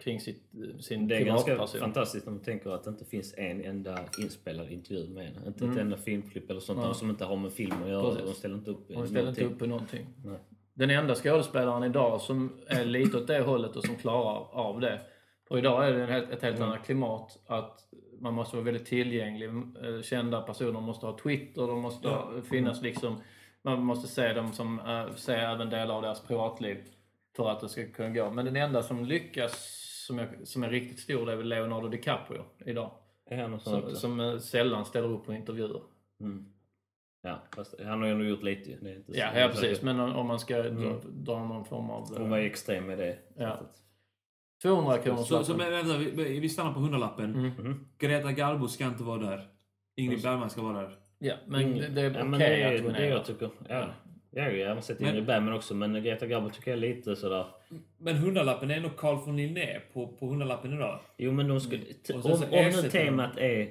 [0.00, 0.42] kring sitt,
[0.80, 4.70] sin Det är ganska fantastiskt om man tänker att det inte finns en enda inspelad
[4.70, 5.38] intervju med henne.
[5.46, 5.78] Inte ett Mm.
[5.78, 6.94] enda filmklipp eller sånt Ja.
[6.94, 8.10] som inte har med film att göra.
[8.10, 8.24] Precis.
[8.26, 10.06] Hon ställer inte upp Hon ställer inte upp på någonting.
[10.24, 10.38] Nej.
[10.74, 15.00] Den enda skådespelaren idag som är lite åt det hållet och som klarar av det.
[15.48, 17.38] För idag är det helt, ett helt annat klimat.
[17.46, 17.80] Att
[18.20, 19.48] man måste vara väldigt tillgänglig.
[19.48, 23.20] Eh, Kända personer måste ha Twitter, de måste ha, finnas liksom...
[23.62, 26.78] Man måste se dem som, äh, se även delar av deras privatliv
[27.36, 28.30] för att det ska kunna gå.
[28.30, 31.88] Men den enda som lyckas, som är, som är riktigt stor, det är väl Leonardo
[31.88, 32.90] DiCaprio idag.
[33.60, 35.82] Som, som eh, sällan ställer upp på intervjuer.
[36.20, 36.53] Mm.
[37.26, 38.76] Ja, fast han har ju ändå gjort lite ju.
[38.80, 39.82] Det är inte så- Ja, ja precis.
[39.82, 40.96] Men om om man ska dra, Mm.
[41.04, 42.18] dra någon form av...
[42.18, 43.18] Hon var ju extrem med det.
[43.36, 43.60] Ja.
[44.62, 47.34] 200 kronor Så, så men, vänta, vi, vi stannar på hundralappen.
[47.34, 47.46] Mm.
[47.58, 47.86] Mhm.
[47.98, 49.48] Greta Garbo ska inte vara där.
[49.96, 50.22] Ingrid.
[50.22, 50.96] Bergman ska vara där.
[51.18, 53.50] Ja, men det, det är okej ja, men det är att hon det jag tycker.
[53.68, 53.86] Ja.
[54.30, 57.46] Ja, jag har sett Ingrid Bergman också, men Greta Garbo tycker jag är lite sådär...
[57.98, 61.00] Men hundralappen är nog Carl von Linné på, på hundralappen idag.
[61.16, 61.82] Jo, men de skulle...
[62.14, 63.68] Och Om, om nu temat är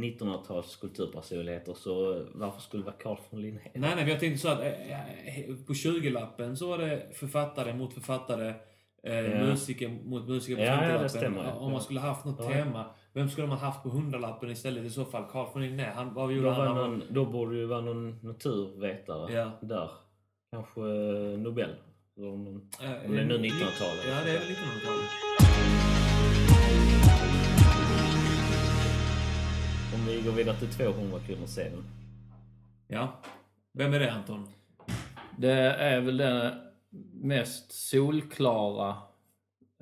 [0.00, 3.60] 1900-tals kulturpersonligheter så varför skulle det vara Carl von Linné?
[3.74, 7.94] Nej, nej, jag tänkte så att eh, eh, på 20-lappen så var det författare mot
[7.94, 8.54] författare.
[9.02, 9.22] Eh.
[9.46, 11.08] Musiker mot musiker på Ja, ja, det 50-lappen.
[11.08, 11.52] stämmer, ja.
[11.54, 12.48] Om man skulle haft något Ja.
[12.50, 12.84] tema.
[13.12, 15.24] Vem skulle man haft på 100-lappen istället i så fall?
[15.32, 15.90] Carl von Linné.
[15.94, 16.66] Han, vad Då, gjorde var han?
[16.76, 19.50] Han någon, då borde det ju vara någon naturvetare Ja.
[19.62, 19.90] där.
[20.52, 21.70] Kanske eh, Nobel.
[22.16, 24.04] Om det är nu eh, 1900-talet.
[24.08, 25.29] Ja, det är väl 1900-talet.
[30.20, 31.84] Vi går vidare till 200 kronor sedan.
[32.88, 33.08] Ja.
[33.72, 34.48] Vem är det Anton?
[35.38, 36.52] Det är väl den
[37.12, 38.96] mest solklara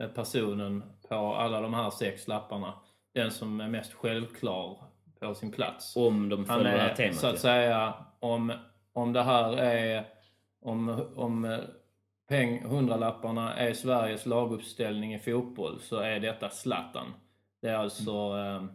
[0.01, 2.75] eh, personen på alla de här sex lapparna.
[3.15, 4.85] Den som är mest självklar
[5.21, 5.97] på sin plats.
[5.97, 7.17] Om de följer det här är temat.
[7.17, 7.39] så att ja.
[7.39, 8.53] säga, om,
[8.93, 10.07] om det här är,
[10.61, 11.59] om, om eh,
[12.29, 17.07] peng, hundralapparna är Sveriges laguppställning i fotboll så är detta Zlatan.
[17.61, 18.69] Det är alltså, det är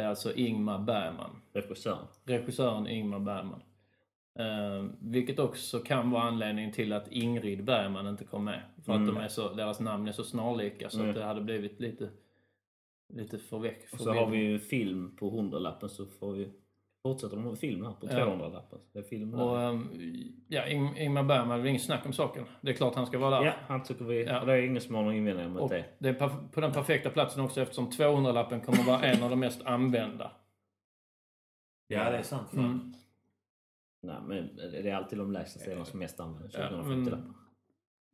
[0.00, 1.30] alltså Ingmar Bergman.
[1.52, 2.06] Regissören.
[2.24, 3.62] Regissören Ingmar Bergman.
[4.38, 8.62] Eh, vilket också kan vara anledningen till att Ingrid Bergman inte kom med.
[8.84, 9.08] För Mm.
[9.08, 11.10] att de är så, deras namn är så snarlika så Mm.
[11.10, 12.08] att det hade blivit lite,
[13.14, 13.88] lite förväck.
[13.92, 16.52] Och så har vi ju film på 100-lappen så får vi
[17.02, 18.12] fortsätta med film här på Ja.
[18.26, 18.78] 200-lappen.
[18.92, 19.88] Det är film Och, ehm,
[20.48, 22.44] ja, Ing- Ingmar Bergman, det är inget snack om saken.
[22.60, 23.46] Det är klart han ska vara där.
[23.46, 24.24] Ja, han tycker vi...
[24.24, 24.44] Ja.
[24.44, 25.84] Det är ingen som har någon invändning mot Och det.
[25.98, 29.62] det är på den perfekta platsen också eftersom 200-lappen kommer vara en av de mest
[29.62, 30.32] använda.
[31.86, 32.52] Ja, det är sant.
[32.52, 32.92] Mm.
[34.02, 36.54] Nej, men det är alltid de lägsta ställena som mest används.
[36.58, 37.34] Ja, 250 men-.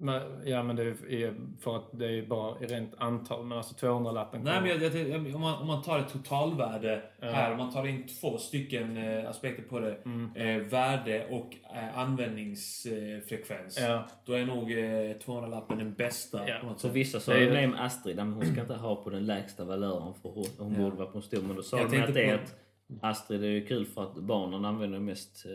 [0.00, 3.44] Men, ja, men det är för att det är bara rent antal.
[3.46, 7.26] Men alltså 200-lappen Nej, men jag, jag, om, man, om man tar ett totalvärde Ja.
[7.30, 9.98] här, om man tar in två stycken eh, aspekter på det.
[10.04, 10.36] Mm.
[10.36, 13.78] Eh, värde och eh, användningsfrekvens.
[13.80, 14.76] Ja, Då är nog eh,
[15.16, 16.48] 200-lappen den bästa.
[16.48, 16.60] Ja.
[16.76, 16.92] Så sätt.
[16.96, 17.66] vissa sa Det är ju det.
[17.68, 20.78] med Astrid, men hon ska inte ha på den lägsta valören för hon, hon Ja.
[20.80, 21.42] borde vara på en stor.
[21.42, 22.54] Men då sa Jag de att det är att
[23.02, 25.50] Astrid är ju kul för att barnen använder mest eh,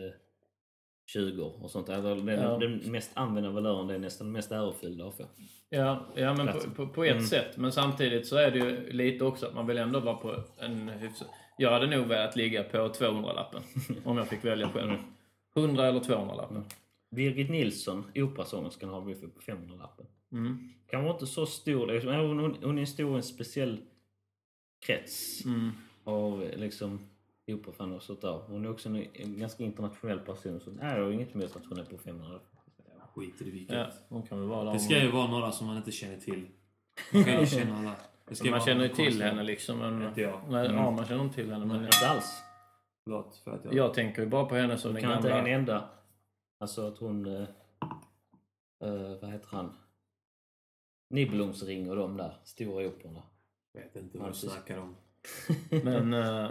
[1.06, 1.90] 20 och sånt.
[1.90, 2.58] Alltså, den, Ja.
[2.58, 5.26] den mest använda valören det är nästan mest ärofyllda för.
[5.70, 7.24] ja, ja men på, på, på ett Mm.
[7.24, 7.58] sätt.
[7.58, 10.90] Men samtidigt så är det ju lite också att man vill ändå vara på en
[10.90, 11.28] hyfsad...
[11.58, 13.62] Jag hade nog velat ligga på 200-lappen.
[14.04, 14.92] om jag fick välja själv.
[15.56, 16.66] 100 eller 200-lappen.
[17.16, 20.06] Birgit Nilsson, operasångerskan, har vi på 500-lappen.
[20.32, 20.70] Mm.
[20.90, 23.78] Kanske inte så stor, liksom, hon, hon, hon är stor i en speciell
[24.86, 25.72] krets Mm.
[26.04, 27.00] av liksom
[27.48, 28.32] operafan och sånt där.
[28.48, 30.60] Hon är också en, en ganska internationell person.
[30.60, 32.40] Så nej, jag har inget emot att hon är på 500
[33.16, 33.76] Skit i vilket.
[33.78, 34.74] Ja, hon kan väl vara där.
[34.74, 36.48] Det ska ju vara några som man inte känner till.
[37.14, 37.96] Man ju känna alla.
[38.52, 39.80] Man känner ju till henne liksom.
[39.80, 40.42] Men, Inte jag.
[40.50, 40.78] Nej, Mm.
[40.78, 41.66] ja, man känner inte till henne.
[41.66, 42.42] Men Inte alls.
[43.04, 43.74] Förlåt för att jag...
[43.74, 45.52] jag tänker ju bara på henne som den Kan inte en gamla...
[45.52, 45.90] enda...
[46.60, 47.26] Alltså att hon...
[47.26, 47.42] Eh,
[48.84, 49.74] eh, vad heter han?
[51.10, 53.22] Nibelungsring och de där stora operorna.
[53.74, 54.96] vet inte vad du snackar om.
[55.84, 56.50] Men eh,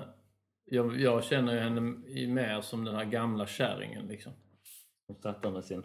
[0.75, 1.81] jag, jag känner ju henne
[2.35, 4.33] mer som den här gamla kärringen liksom.
[5.07, 5.83] Hon satt där med sin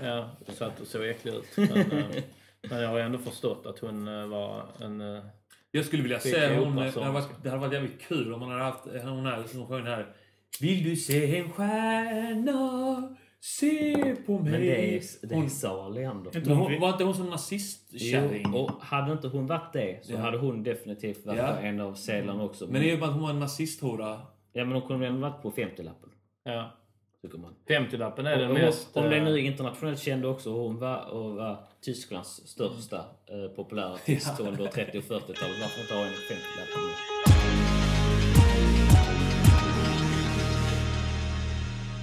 [0.00, 1.56] Ja, satt och såg äcklig ut.
[1.56, 2.22] Men, eh,
[2.70, 5.00] men jag har ändå förstått att hon eh, var en...
[5.00, 5.22] eh,
[5.70, 8.50] Jag skulle vilja se hon, det, hade varit, det hade varit jävligt kul om man
[8.50, 10.16] hade haft hon här som sjöng här.
[10.60, 13.16] Vill du se en stjärna?
[13.40, 14.50] Se på mig.
[14.52, 16.30] Men det är, det är hon, Sara Leander.
[16.46, 18.44] men hon, var inte hon som nazistkärring?
[18.52, 20.18] Jo, och hade inte hon varit det så Ja.
[20.18, 21.56] hade hon definitivt varit Ja.
[21.60, 22.66] en av sedlarna också.
[22.66, 24.20] Men det är ju bara att hon var en nazisthora.
[24.52, 26.10] Ja men hon kunde väl varit på 50-lappen.
[26.44, 26.74] Ja.
[27.22, 27.54] Tycker man.
[27.68, 28.96] 50-lappen är det Om- mest...
[28.96, 30.50] Om det är eh, nu internationellt känd också.
[30.52, 35.60] Hon var, och var Tysklands största eh, populära artist under 30 och 40-talet.
[35.60, 37.37] Varför inte ha en 50-lapp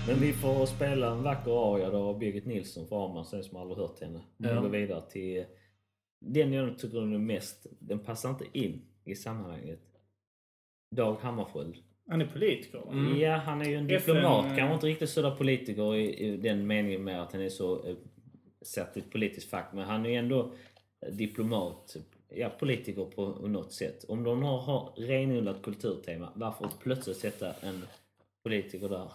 [0.07, 3.57] Men vi får spela en vacker aria då av Birgit Nilsson för Arman, sen som
[3.57, 4.19] aldrig hört henne.
[4.37, 5.45] Vi går vidare till
[6.19, 9.79] den jag tycker är mest, den passar inte in i sammanhanget.
[10.95, 11.75] Dag Hammarskjöld.
[12.09, 12.77] Han är politiker.
[12.77, 12.91] va?
[12.91, 13.19] Mm.
[13.19, 14.45] Ja, han är ju en FN, diplomat.
[14.45, 17.87] eh, Kanske inte riktigt sådär politiker i, i den meningen med att han är så
[17.87, 17.95] eh,
[18.61, 19.69] satt i ett politiskt fack.
[19.73, 20.53] Men han är ju ändå
[21.05, 21.95] eh, diplomat.
[22.29, 24.03] Ja, politiker på något sätt.
[24.07, 27.81] Om de har, har renodlat kulturtema, varför plötsligt sätta en
[28.43, 29.11] politiker där?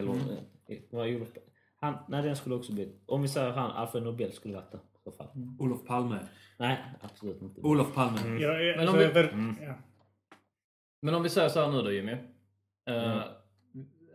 [0.00, 1.26] Eller Mm.
[1.80, 1.94] han?
[2.08, 2.92] Nej, den skulle också bli...
[3.06, 4.78] Om vi säger han, Alfred Nobel skulle varit där.
[4.78, 5.28] i så fall.
[5.58, 6.18] Olof Palme.
[6.58, 7.60] Nej, absolut inte.
[7.60, 8.18] Olof Palme.
[8.40, 9.56] Jag, är- Men om vi- Mm.
[9.62, 9.74] ja.
[11.02, 12.16] Men om vi säger så här nu då Jimmy.
[12.90, 13.22] Eh,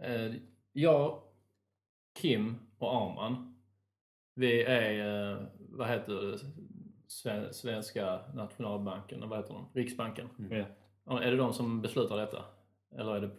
[0.01, 0.33] eh,
[0.71, 1.21] jag,
[2.19, 3.55] Kim och Arman.
[4.35, 6.37] Vi är, eh, vad heter det,
[7.07, 9.69] Sve- Svenska nationalbanken, vad heter de?
[9.73, 10.29] Riksbanken.
[10.49, 10.65] Ja,
[11.07, 12.43] Ja, Är det de som beslutar detta?
[12.95, 13.29] Eller är det...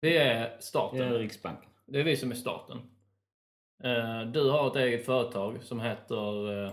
[0.00, 0.98] Vi är staten.
[0.98, 1.70] det är Riksbanken.
[1.92, 2.78] Det är vi som är staten.
[3.84, 6.72] Eh, Du har ett eget företag som heter eh,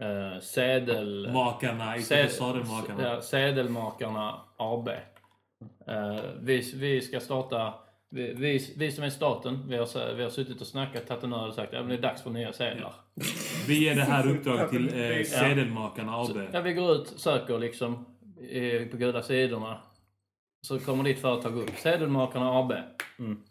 [0.00, 1.30] eh, Sedel...
[1.32, 3.02] Makarna, inte sadelmakarna.
[3.02, 4.88] ja, Sedelmakarna AB.
[5.86, 7.74] Eh, vi, vi ska starta...
[8.10, 11.32] Vi, vi, vi som är staten, vi har, vi har suttit och snackat, tagit en
[11.32, 12.94] öl och sagt att det är dags för nya sedlar.
[13.68, 15.24] Vi ger det här uppdraget till Ja.
[15.24, 16.36] Sedelmakarna AB.
[16.52, 18.04] Ja, vi går ut, söker liksom
[18.90, 19.80] på gula sidorna.
[20.66, 21.70] Så kommer ditt företag upp.
[21.76, 22.72] Sedelmakarna AB.
[23.18, 23.42] Mm.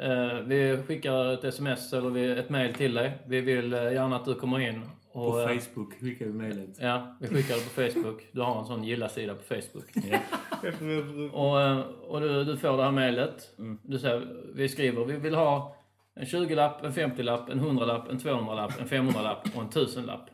[0.00, 3.18] Eh, vi skickar ett sms eller vi, ett mail till dig.
[3.26, 4.82] Vi vill eh, gärna att du kommer in.
[5.12, 6.78] Och, På eh, Facebook skickar vi mejlet.
[6.80, 8.22] Ja, vi skickar det på Facebook.
[8.32, 9.90] Du har en sån gilla-sida på Facebook.
[9.94, 10.18] Ja.
[11.32, 13.58] Och, eh, och du, du får det här mejlet.
[13.58, 13.78] Mm.
[13.82, 15.76] Du säger, vi skriver, vi vill ha
[16.14, 20.30] en 20-lapp, en 50-lapp, en 100-lapp, en 200-lapp, en 500-lapp och en 1000-lapp.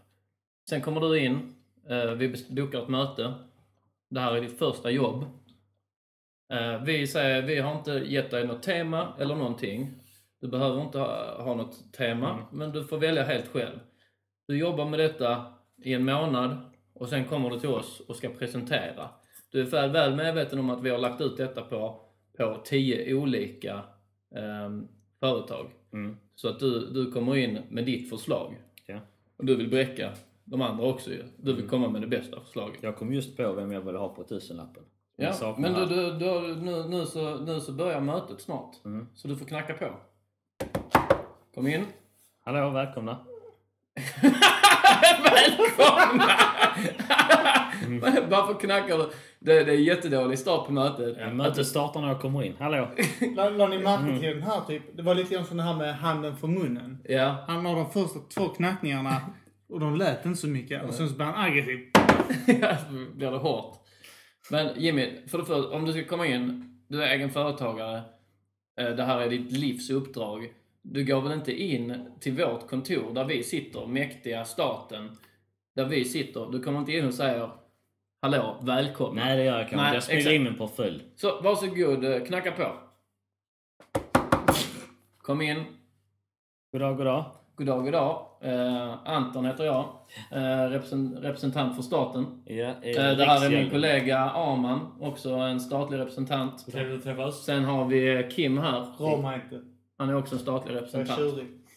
[0.68, 1.55] Sen kommer du in,
[1.88, 3.35] eh, vi bokar ett möte.
[4.11, 5.25] Det här är ditt första jobb.
[6.53, 9.91] Eh, Vi säger, vi har inte gett dig något tema eller någonting.
[10.41, 13.79] Du behöver inte ha, ha något tema, men du får välja helt själv.
[14.47, 15.45] Du jobbar med detta
[15.85, 16.57] i en månad
[16.95, 19.09] och sen kommer du till oss och ska presentera.
[19.51, 22.01] Du är väl, medveten om att vi har lagt ut detta på,
[22.38, 23.83] på tio olika
[24.37, 24.88] ehm,
[25.21, 25.67] företag.
[25.93, 26.17] Mm.
[26.35, 28.61] Så att du, du kommer in med ditt förslag.
[28.87, 28.99] Ja.
[29.37, 30.12] Och du vill bräcka
[30.45, 31.23] de andra också ju.
[31.37, 31.57] Du Mm.
[31.62, 32.83] vill komma med det bästa förslaget.
[32.83, 34.83] Jag kom just på vem jag ville ha på tusenlappen.
[35.16, 38.85] Ja, men du, du, du, nu, nu, så, nu så börjar mötet snart.
[38.85, 39.09] Mm.
[39.14, 39.90] Så du får knacka på.
[41.55, 41.87] Kom in.
[42.44, 43.18] Hallå, välkomna.
[45.22, 46.25] Välkomna!
[48.29, 49.11] Varför knackar du?
[49.38, 51.16] Det, det är jättedålig start på mötet.
[51.20, 52.57] Ja, mötet startar när jag kommer in.
[52.59, 52.88] Hallå.
[53.37, 54.83] La, la ni märke till den här typ?
[54.96, 56.98] Det var lite grann som det här med handen för munnen.
[57.09, 57.44] Ja.
[57.48, 59.20] Han la de första två knackningarna
[59.68, 60.85] och de lät inte så mycket.
[60.85, 61.79] Och sen så blev han aggressiv.
[62.61, 63.82] Ja, så blir det hårt.
[64.53, 68.03] Men Jimmy, för det första, om du ska komma in, du är egen företagare,
[68.81, 70.53] eh, det här är ditt livs uppdrag.
[70.83, 75.17] Du går väl inte in till vårt kontor där vi sitter, mäktiga staten,
[75.75, 76.53] där vi sitter.
[76.53, 77.51] Du kommer inte in och säger
[78.23, 79.25] Hallå, välkommen.
[79.25, 79.97] Nej, det gör jag kanske inte.
[79.97, 80.35] Jag smyger exakt.
[80.35, 81.03] in min portfölj.
[81.17, 82.77] Så varsågod, eh, knacka på.
[85.19, 85.65] Kom in.
[86.73, 87.41] Goddag, goddag.
[87.57, 88.27] Goddag, goddag.
[88.41, 89.85] Eh, Anton heter jag.
[90.31, 90.38] Eh,
[90.71, 92.43] represen- representant för staten.
[92.45, 96.73] Ja, Eh, det här är min kollega Arman, också en statlig representant.
[96.73, 97.45] Trevligt att träffas.
[97.45, 98.87] Sen har vi Kim här.
[98.99, 99.61] Rama inte.
[99.99, 101.21] Han är också en statlig Jag är representant.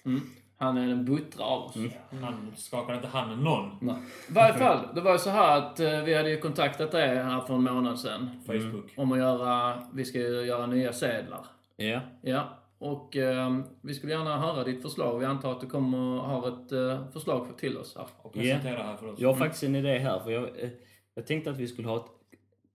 [0.06, 0.22] Mm.
[0.58, 1.76] Han är den buttra av oss.
[2.22, 3.78] Han skakar inte handen någon.
[3.82, 3.96] Nej.
[4.30, 7.24] I varje fall, det var ju så här att eh, vi hade ju kontaktat er
[7.24, 8.30] här för en månad sedan.
[8.48, 8.94] Facebook.
[8.98, 11.46] Om att göra, vi ska ju göra nya sedlar.
[11.76, 12.00] Ja.
[12.22, 12.44] Ja,
[12.80, 15.20] och eh, vi skulle gärna höra ditt förslag.
[15.20, 18.08] Vi antar att du kommer att ha ett eh, förslag för till oss här.
[18.22, 19.20] Och presentera här för oss.
[19.20, 20.20] Jag har faktiskt en idé här.
[20.20, 20.70] För jag, eh,
[21.16, 22.12] jag tänkte att vi skulle ha ett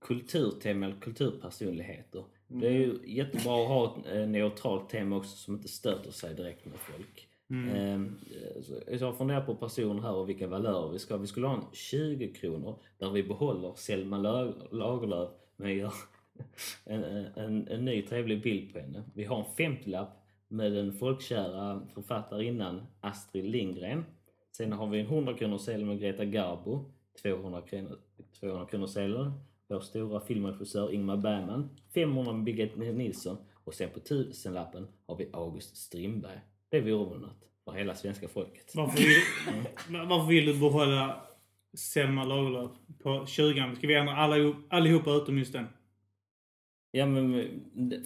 [0.05, 2.25] kulturtema eller kulturpersonligheter.
[2.49, 6.35] Det är ju jättebra att ha ett eh, neutralt tema också som inte stöter sig
[6.35, 7.27] direkt med folk.
[7.75, 8.17] Ehm,
[8.63, 11.19] så- Så jag funderar på personer här och vilka valörer vi ska ha.
[11.21, 15.93] Vi skulle ha en 20 kronor där vi behåller Selma Lag- Lagerlöf men gör
[16.85, 19.05] en, en, en ny trevlig bild på henne.
[19.15, 20.17] Vi har en femtiolapp
[20.49, 24.05] med den folkkära författarinnan Astrid Lindgren.
[24.57, 26.85] Sen har vi en 100 kronor sedel med Greta Garbo.
[27.23, 27.99] 200 kronor,
[28.41, 29.33] 200 kronor sedel.
[29.69, 31.71] Vår stora filmregissör Ingmar Bergman.
[31.95, 33.37] 500 med Birgit Nilsson.
[33.65, 36.41] Och sen på tusenlappen har vi August Strindberg.
[36.69, 38.73] Det vore väl något för hela svenska folket.
[38.75, 39.17] Varför vill,
[39.89, 40.09] mm.
[40.09, 41.21] varför vill du behålla
[41.75, 42.71] Selma Lagerlöf
[43.03, 45.67] på 20 Ska vi ändra alla, allihopa utom just den?
[46.93, 47.51] Ja men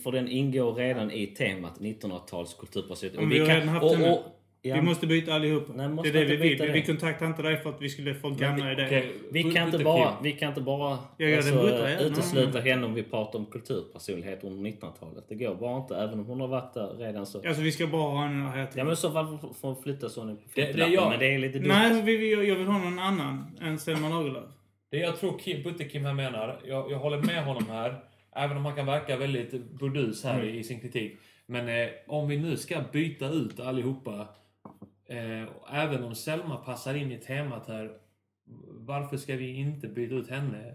[0.03, 3.21] för den ingår redan i temat 1900-tals kulturpersonlighet.
[3.21, 4.17] Men vi redan haft den nu.
[4.63, 5.73] ja, Vi måste byta allihopa.
[5.77, 6.59] Nej, det måste är det vi vill.
[6.59, 6.73] det.
[6.73, 8.87] Vi kontaktade inte dig för att vi skulle få gamla idéer.
[8.87, 12.01] Okej, vi, kan inte bara, vi kan inte bara Ja, ja, det alltså, bryter jag.
[12.03, 15.25] utesluta henne om vi pratar om kulturpersonlighet under 1900-talet.
[15.29, 17.49] Det går bara inte, även om hon har varit där redan så.
[17.49, 18.79] Alltså vi ska bara ha en här till.
[18.79, 21.11] Ja men så fall får hon flytta så nu på Det- det jag.
[21.11, 21.69] men det är lite dumt.
[21.69, 24.45] Nej, vi, vi, jag vill ha någon annan än Selma Lagerlöf.
[24.91, 27.95] Det jag tror Kim, Putte Kim här menar, jag, jag håller med honom här.
[28.35, 31.19] Även om han kan verka väldigt burdus här i sin kritik.
[31.47, 34.29] Men eh, om vi nu ska byta ut allihopa.
[35.07, 37.99] Eh, även om Selma passar in i temat här.
[38.69, 40.75] Varför ska vi inte byta ut henne?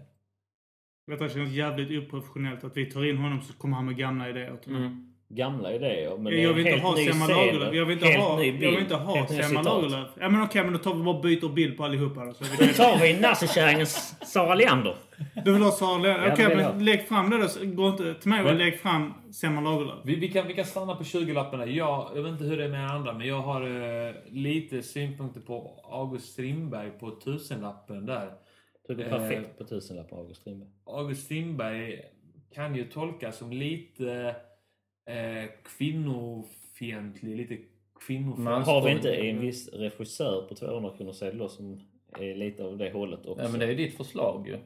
[1.06, 4.58] Detta känns jävligt oprofessionellt att vi tar in honom så kommer han med gamla idéer.
[4.66, 5.09] Mm.
[5.32, 6.16] Gamla idéer.
[6.18, 7.26] Men Jag vill inte helt ha ny Selma.
[7.26, 7.74] Lagerlöf.
[7.74, 9.62] Jag vill inte Helt ha, jag vill inte ha Selma.
[9.62, 10.08] Lagerlöf.
[10.20, 12.32] Ja men okej, men då tar vi bara byter bild på allihopa då.
[12.32, 14.94] Tar vi nazikärringens Sara Leander.
[15.44, 16.32] Du vill ha Sara Leander?
[16.32, 17.48] Okej, men lägg fram det då.
[17.66, 19.94] Gå inte till mig och lägg fram Selma Lagerlöf.
[20.04, 21.66] Vi, vi, kan, vi kan stanna på 20-lapparna.
[21.66, 23.62] Jag, jag vet inte hur det är med andra, men jag har
[24.08, 28.30] eh, lite synpunkter på August Strindberg på tusenlappen där.
[28.88, 29.18] Det är Eh.
[29.18, 30.68] perfekt på tusenlappar August Strindberg.
[30.86, 32.00] August Strindberg
[32.54, 34.34] kan ju tolkas som lite
[35.10, 35.48] eh,
[35.78, 37.56] kvinnofientlig, lite
[38.06, 38.64] kvinnoförstående.
[38.66, 41.80] Har vi inte en viss regissör på 200 kronor sedel som
[42.18, 43.42] är lite av det hållet också?
[43.44, 44.58] Ja, men det är ju ditt förslag ju.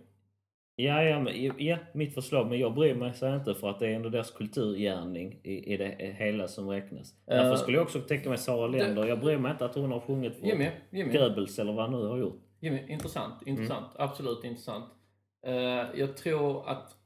[0.76, 2.48] Ja, ja, men, ja, mitt förslag.
[2.48, 5.76] Men jag bryr mig så inte för att det är ändå deras kulturgärning i, i
[5.76, 7.12] det hela som räknas.
[7.12, 9.06] Eh, Därför skulle jag också tänka mig Sara Leander.
[9.06, 12.00] Jag bryr mig inte att hon har sjungit för Jimmy, Jimmy, Goebbels eller vad han
[12.00, 12.40] nu har gjort.
[12.60, 13.86] Jimmy, intressant, intressant.
[13.96, 14.84] Absolut intressant.
[15.46, 15.54] Eh,
[15.94, 16.96] jag tror att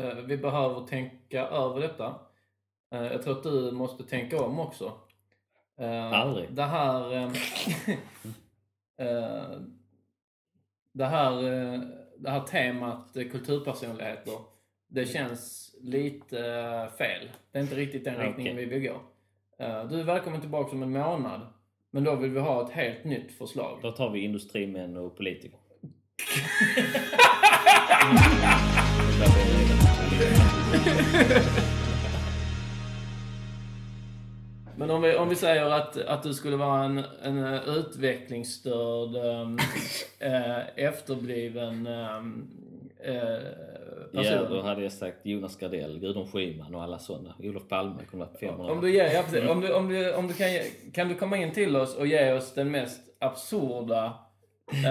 [0.00, 2.14] eh, vi behöver tänka över detta.
[2.90, 4.92] Eh, jag tror att du måste tänka om också.
[5.80, 6.52] Eh, Aldrig.
[6.52, 7.14] Det här...
[7.14, 7.32] eh,
[9.06, 9.60] eh,
[10.92, 11.32] det här,
[12.18, 14.34] det här temat kulturpersonligheter,
[14.88, 16.36] det känns lite
[16.98, 17.30] fel.
[17.52, 18.26] Det är inte riktigt den Okej.
[18.26, 19.00] riktningen vi vill gå.
[19.88, 21.40] Du är välkommen tillbaka om en månad.
[21.90, 23.78] Men då vill vi ha ett helt nytt förslag.
[23.82, 25.58] Då tar vi industrimän och politiker.
[34.80, 39.58] Men om vi, om vi säger att, att du skulle vara en, en utvecklingsstörd, um,
[40.76, 41.88] efterbliven
[44.12, 44.50] Ja, person.
[44.50, 47.34] då hade jag sagt Jonas Gardell, Gudrun Schyman och alla sådana.
[47.38, 47.52] Ger
[48.10, 48.72] kunde varit 500.
[48.72, 49.50] Om du, ger, ja, precis.
[49.50, 52.06] om du, om du, om du kan, ge- kan du komma in till oss och
[52.06, 54.14] ge oss den mest absurda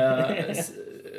[0.47, 0.71] s-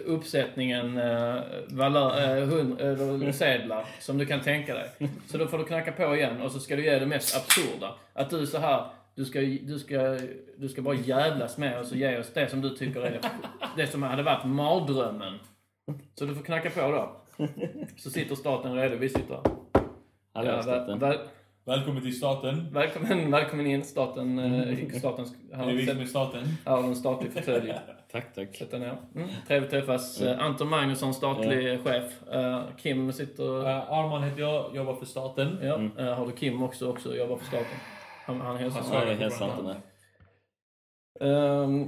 [0.04, 1.36] uppsättningen eh,
[1.68, 4.90] valör, eh, hund, eller sedlar som du kan tänka dig.
[5.26, 7.94] Så då får du knacka på igen och så ska du ge det mest absurda.
[8.12, 10.18] Att du så här, du ska, du ska,
[10.56, 13.20] du ska bara jävlas med oss och ge oss det som du tycker är
[13.76, 15.38] det som hade varit mardrömmen.
[16.14, 17.16] Så du får knacka på då.
[17.96, 18.96] Så sitter staten redo.
[18.96, 19.42] Vi sitter här.
[20.32, 21.16] Ja,
[21.64, 22.72] Välkommen till staten.
[22.72, 24.38] Välkommen, välkommen in staten.
[24.38, 26.44] eh, statens, Det är vi som är staten.
[26.64, 27.74] här har du en statlig fåtölj.
[28.12, 28.56] Tack, tack.
[28.56, 28.96] Sätt dig ner.
[29.14, 29.28] Mm.
[29.48, 30.20] Trevligt att träffas.
[30.20, 32.28] Eh, Anton Magnusson, statlig chef.
[32.28, 33.44] Eh, Kim sitter...
[33.44, 35.58] Uh, Arman heter jag, jobbar för staten.
[35.62, 37.78] Ja, eh, har du Kim också, också jobbar för staten.
[38.24, 38.80] Han, han hälsar.
[38.80, 39.76] Han svarar jag hälsar inte med.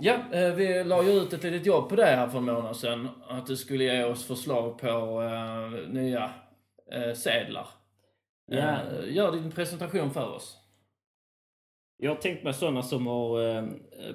[0.02, 0.18] Ja,
[0.56, 3.08] vi la ju ut ett litet jobb på det här för en månad sedan.
[3.28, 5.22] Att du skulle ge oss förslag på
[5.88, 6.30] nya
[6.94, 7.66] uh, sedlar.
[8.56, 8.80] Ja.
[8.82, 10.58] Eh, gör din presentation för oss.
[11.96, 13.64] Jag har tänkt mig sådana som har eh,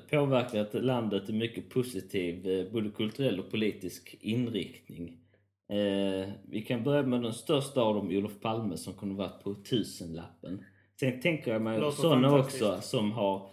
[0.10, 5.18] påverkat landet i mycket positiv, eh, både kulturell och politisk inriktning.
[6.46, 10.64] Vi kan börja med den största av dem, Olof Palme, som kunde varit på tusenlappen.
[11.00, 13.50] Sen tänker jag mig sådana också som har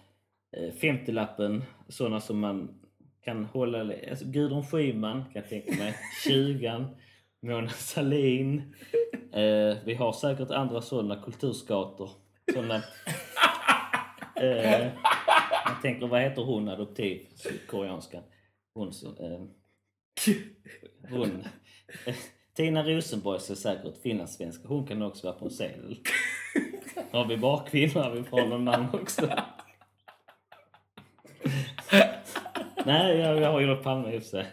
[0.57, 2.81] eh, 50-lappen, sådana som man
[3.25, 3.95] kan hålla...
[4.11, 6.85] Alltså Gudrun Schyman kan jag tänka mig, 20
[7.43, 8.75] Mona Sahlin.
[9.35, 12.11] Eh, vi har säkert andra sådana kulturskator.
[12.55, 12.83] Sådana
[14.37, 14.87] Eh,
[15.65, 17.27] jag tänker, vad heter hon adoptiv
[17.67, 18.23] koreanskan?
[18.75, 18.89] Hon.
[19.21, 19.41] Eh,
[21.11, 21.45] hon...
[22.55, 24.69] Tina Rosenborg är säkert finlandssvenska.
[24.69, 25.99] Hon kan också vara på en sedel.
[27.13, 29.29] Har vi bara kvinnor vi får någon man också.
[32.87, 34.47] Nej, jag, jag har Olof Palme och för sig.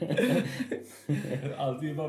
[1.57, 2.07] Alltid bara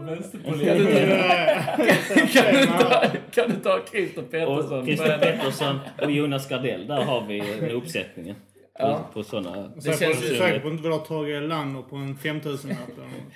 [0.78, 4.86] du, kan du ta, kan du ta Christer Och Pettersson?
[4.86, 6.86] Christer Pettersson och Jonas Gardell.
[6.86, 8.34] Där har vi uppsättningen.
[8.34, 8.40] På,
[8.86, 9.00] Ja.
[9.12, 9.68] på sådana...
[9.74, 12.16] Det Säker känns på- ju- säker på att inte vill ha Tage Erlander på en
[12.16, 12.78] 5000-lapp.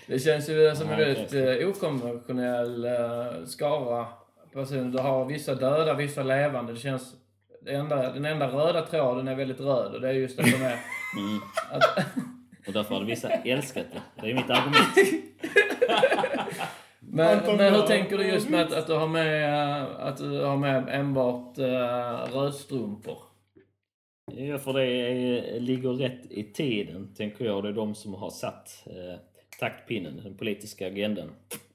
[0.06, 2.92] Det känns ju som en väldigt det eh, okonventionell eh,
[3.46, 4.06] skara
[4.52, 4.90] personer.
[4.90, 6.72] Du har vissa döda, vissa levande.
[6.72, 7.12] Det känns...
[7.64, 10.52] Det enda, den enda röda tråden är väldigt röd och det är just att de
[10.52, 10.76] är...
[11.16, 11.40] Mm.
[11.70, 12.04] Att,
[12.66, 14.22] Och därför hade vissa älskat det.
[14.22, 14.96] Det är mitt argument.
[17.00, 20.16] men, Anton men hur tänker du just med att, att, du har med, eh, att
[20.16, 21.64] du har med enbart uh,
[22.34, 23.18] rödstrumpor?
[24.32, 27.62] Ja, för det är, ligger rätt i tiden, tänker jag.
[27.62, 29.18] Det är de som har satt eh,
[29.60, 31.30] taktpinnen, den politiska agendan.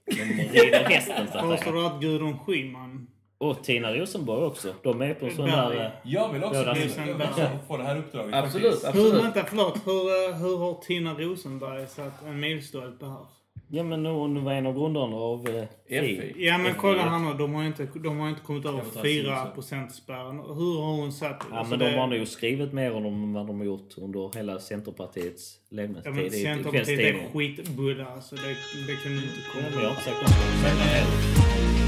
[0.06, 1.76] De rider hästen, så att Påstår säga.
[1.76, 3.08] du att Gudrun Schyman...
[3.42, 4.74] Och Tina Rosenborg också.
[4.84, 5.86] De är på en sån där...
[5.86, 6.86] Eh, Jag vill också, bli,
[7.24, 8.36] också få det här uppdraget.
[8.36, 8.96] Absolut, faktiskt.
[8.96, 9.24] Hur, absolut.
[9.24, 9.78] vänta, förlåt.
[9.86, 13.26] Hur, eh, hur har Tina Rosenberg satt en milstolpe här?
[13.74, 15.64] ja, men hon var en av grundarna av eh,
[16.02, 16.34] FI.
[16.38, 18.94] Ja men kolla här nu, de har inte, de har inte kommit över Jag får
[18.94, 19.89] ta 4 Simpson.
[19.89, 20.38] spärren.
[20.39, 21.92] Hur har hon satt Ja, alltså men det?
[21.92, 26.14] de har nog skrivit mer om vad de har gjort under hela Centerpartiets Ja levnadstid
[26.16, 28.36] men i Centerpartiet är skitbudda alltså.
[28.36, 28.42] Det,
[28.88, 31.80] det kan du inte Ja, komma men jag har inte sagt något.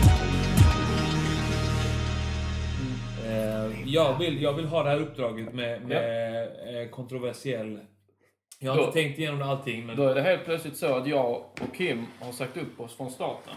[3.94, 7.80] Jag, vill, jag vill ha det här uppdraget med, med eh, kontroversiell...
[8.60, 9.96] Jag har Då- inte tänkt igenom allting, men...
[9.98, 13.12] Då är det helt plötsligt så att jag och Kim har sagt upp oss från
[13.12, 13.54] starten.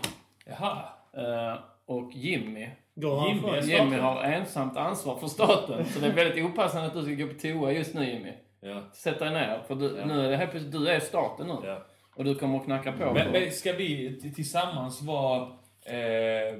[0.47, 0.79] Jaha.
[1.17, 5.85] Eh, och Jimmy, Jimmy, Jimmy har ensamt ansvar för starten.
[5.85, 8.33] Så det är väldigt opassande att du ska gå på toa just nu Jimmy.
[8.61, 8.83] Ja.
[8.93, 10.05] Sätt dig ner, för du, Ja.
[10.07, 11.55] nu är det helt plötsligt, du är starten nu.
[11.69, 11.87] ja.
[12.17, 13.13] Och du kommer att knacka på.
[13.13, 15.43] Men, på- men ska vi tillsammans vara
[15.87, 16.57] eh,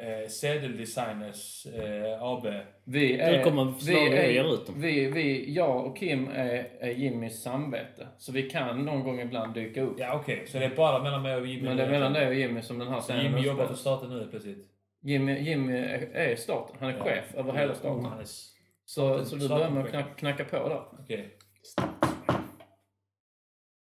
[0.00, 2.46] eh, sedeldesigners eh, AB?
[2.84, 4.74] vi är, kommer vi är, ut dem.
[4.80, 8.08] vi, vi, jag och Kim är, är Jimmys samvete.
[8.18, 9.96] Så vi kan någon gång ibland dyka upp.
[9.98, 10.46] Ja, okej.
[10.46, 11.62] Så det är bara mellan mig och Jimmy?
[11.68, 14.10] Men det är mellan dig och Jimmy som den här scenen Jimmy jobbar för staten
[14.10, 14.66] nu plötsligt?
[15.02, 15.76] Jimmy, Jimmy
[16.12, 16.76] är, staten.
[16.80, 17.04] Han är Ja.
[17.04, 18.06] chef över hela staten.
[18.22, 18.50] S-
[18.84, 20.82] Så, så du börjar med att knacka, knacka på där.
[21.02, 21.36] Okej.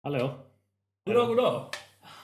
[0.03, 0.33] Hallå?
[1.05, 1.69] Goddag, goddag!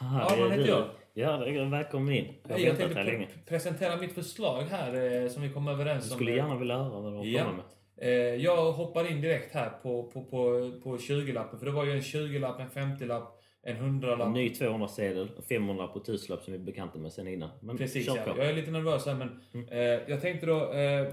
[0.01, 0.86] Arman är heter jag.
[1.14, 2.34] Ja, det är- välkommen in.
[2.49, 3.28] Jag Jag tänkte här länge.
[3.47, 6.16] presentera mitt förslag här eh, som vi kom överens Jag om.
[6.18, 7.45] skulle gärna vilja höra vad du har Ja.
[7.51, 7.64] med.
[7.97, 11.59] Eh, jag hoppar in direkt här på, på, på, på 20-lappen.
[11.59, 14.28] För det var ju en 20-lapp, en 50-lapp, en 100-lapp.
[14.28, 17.49] En ny 200-sedel, 500 på tusenlapp som vi är bekanta med sen innan.
[17.61, 18.18] Men Precis, ja.
[18.28, 19.68] Jag är lite nervös här men Mm.
[19.70, 21.07] eh, jag tänkte då eh,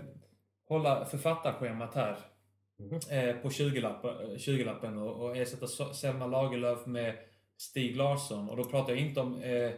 [0.69, 2.17] hålla författarschemat här.
[2.79, 3.01] Mhm.
[3.11, 4.71] Eh, på 20-lappen 20
[5.01, 7.15] och, och ersätta Selma Lagerlöf med
[7.59, 8.49] Stig Larsson.
[8.51, 9.71] Och då pratar jag inte om eh,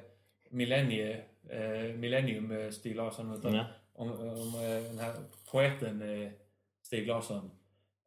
[0.53, 3.65] millennie, eh, Millennium eh, Stig Larsson utan Ja.
[3.93, 5.15] om, om eh, den här
[5.51, 6.31] poeten eh,
[6.83, 7.51] Stig Larsson.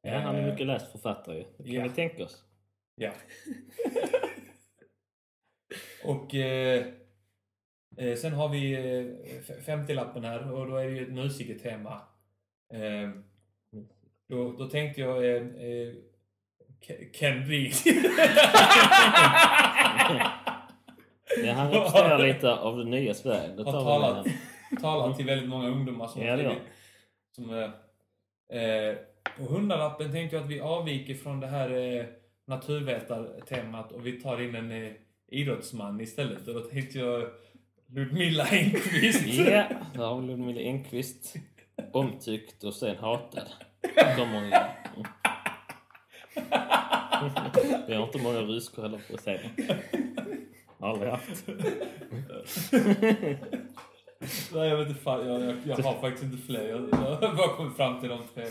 [0.02, 1.44] Ja, han är mycket läst författare ju.
[1.58, 1.84] Det kan ja.
[1.84, 2.44] vi tänka oss.
[2.96, 3.12] Ja.
[6.04, 6.86] och eh,
[8.18, 9.06] sen har vi eh,
[9.50, 12.02] f- 50-lappen här och då är det ju ett musikertema.
[12.74, 13.10] Eh,
[14.30, 15.94] då, då tänkte jag eh, eh,
[16.82, 17.74] Ke- Ken Reed.
[21.44, 23.56] Ja, han representerar lite av det nya Sverige.
[23.58, 24.28] Det har talat,
[24.82, 26.56] talat till väldigt många ungdomar som Ja, har
[27.36, 28.96] som, eh, eh,
[29.38, 32.06] På hundralappen tänkte jag att vi avviker från det här eh,
[32.48, 34.92] naturvetartemat och vi tar in en eh,
[35.32, 36.48] idrottsman istället.
[36.48, 37.30] Och då tänkte jag
[37.88, 39.26] Ludmilla Engqvist.
[39.28, 39.64] Ja,
[39.94, 41.36] där har vi Ludmilla Engqvist.
[41.92, 43.48] Omtyckt och sen hatad.
[44.18, 44.52] Kommer hon.
[47.88, 49.52] Vi har inte många ryskor heller på scenen.
[50.80, 51.48] Aldrig haft.
[54.54, 55.28] Nej, jag vet inte fan.
[55.28, 56.70] Jag, jag, jag har faktiskt inte fler.
[56.70, 56.98] Jag, jag
[57.28, 58.46] har bara kommit fram till de tre.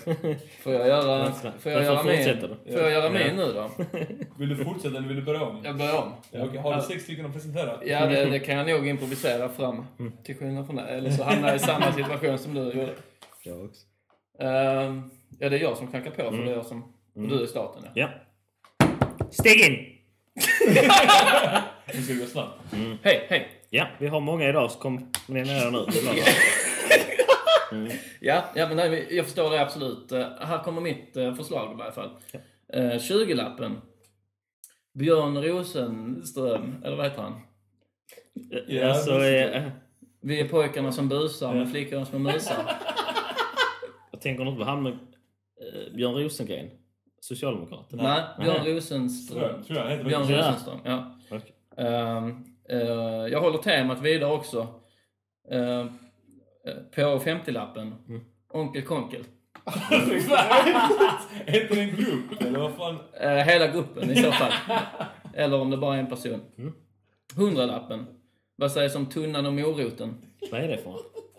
[0.63, 2.39] Får jag göra, Får jag göra min?
[2.73, 3.71] Får jag göra min nu då?
[4.39, 5.61] Vill du fortsätta eller vill du börja om?
[5.65, 6.13] Jag börjar om.
[6.31, 6.59] Ja, okej.
[6.61, 7.73] Har du sex stycken att presentera?
[7.85, 9.85] Ja, det, det kan jag nog improvisera fram.
[10.25, 10.83] Till skillnad från det.
[10.83, 12.95] Eller så hamnar jag i samma situation som du gjorde.
[13.45, 13.87] Jag också.
[14.39, 16.83] Ehm, ja, det är jag som knackar på för det är jag som...
[17.15, 17.95] Och du är starten ja.
[17.95, 18.09] Ja.
[19.31, 19.94] Steg in!
[21.95, 22.61] Nu ska det gå snabbt.
[23.03, 23.49] Hej, hej!
[23.71, 25.87] Ja, vi har många idag så kom ni ner nu.
[28.21, 30.13] Ja, ja men nej, jag förstår det absolut.
[30.13, 32.11] Eh, här kommer mitt eh, förslag i varje fall.
[32.77, 33.81] Uh, 20-lappen.
[34.95, 37.41] Björn Rosenström, eller vad heter han?
[38.67, 39.63] Ja, alltså, eh,
[40.21, 42.77] Vi är pojkarna som busar med flickorna som musar.
[44.13, 46.71] jag tänker inte på han med eh, Björn Rosengren.
[47.25, 48.03] Socialdemokraterna.
[48.03, 49.43] Nej, Björn Rosenström.
[49.43, 50.23] jag, tror jag han heter Björn.
[50.23, 51.17] Rosenström, ja.
[51.77, 52.79] Ehm, eh,
[53.33, 54.59] jag håller temat vidare också.
[55.53, 55.87] Uh,
[56.95, 57.95] på 50-lappen.
[58.09, 58.21] Mm.
[58.49, 59.21] Onkel Konkel.
[61.47, 62.99] Inte det en grupp eller vad fan?
[63.21, 64.53] Eh, hela gruppen i så fall.
[65.35, 66.41] Eller om det bara är en person.
[67.37, 68.07] Hundralappen.
[68.57, 70.15] Vad sägs om tunnan och moroten?
[70.51, 70.97] Vad är det för?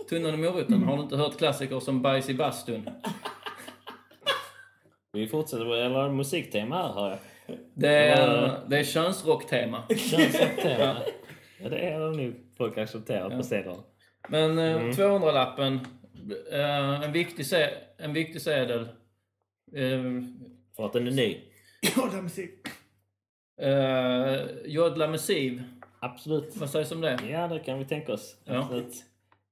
[0.10, 0.84] Tunnan och moroten.
[0.84, 2.90] Har du inte hört klassiker som bajs i bastun?
[5.16, 7.20] Vi fortsätter, med- eller musiktema här hör jag.
[7.74, 9.84] Det är, det är könsrocktema.
[9.98, 10.96] Könstema.
[11.60, 13.84] Ja, det är det nog folk accepterar på sedlarna.
[14.30, 15.80] Men eh, 200-lappen,
[16.52, 18.82] eh, en, viktig se, en viktig sedel.
[19.76, 20.02] Eh,
[20.76, 21.38] För att den är ny.
[21.96, 22.68] Ja, är musik.
[23.62, 25.64] eh, Jodla Missiv.
[26.00, 26.56] Absolut.
[26.56, 27.20] Vad sägs om det?
[27.30, 28.36] Ja, det kan vi tänka oss.
[28.46, 28.58] Ja.
[28.60, 28.94] Absolut.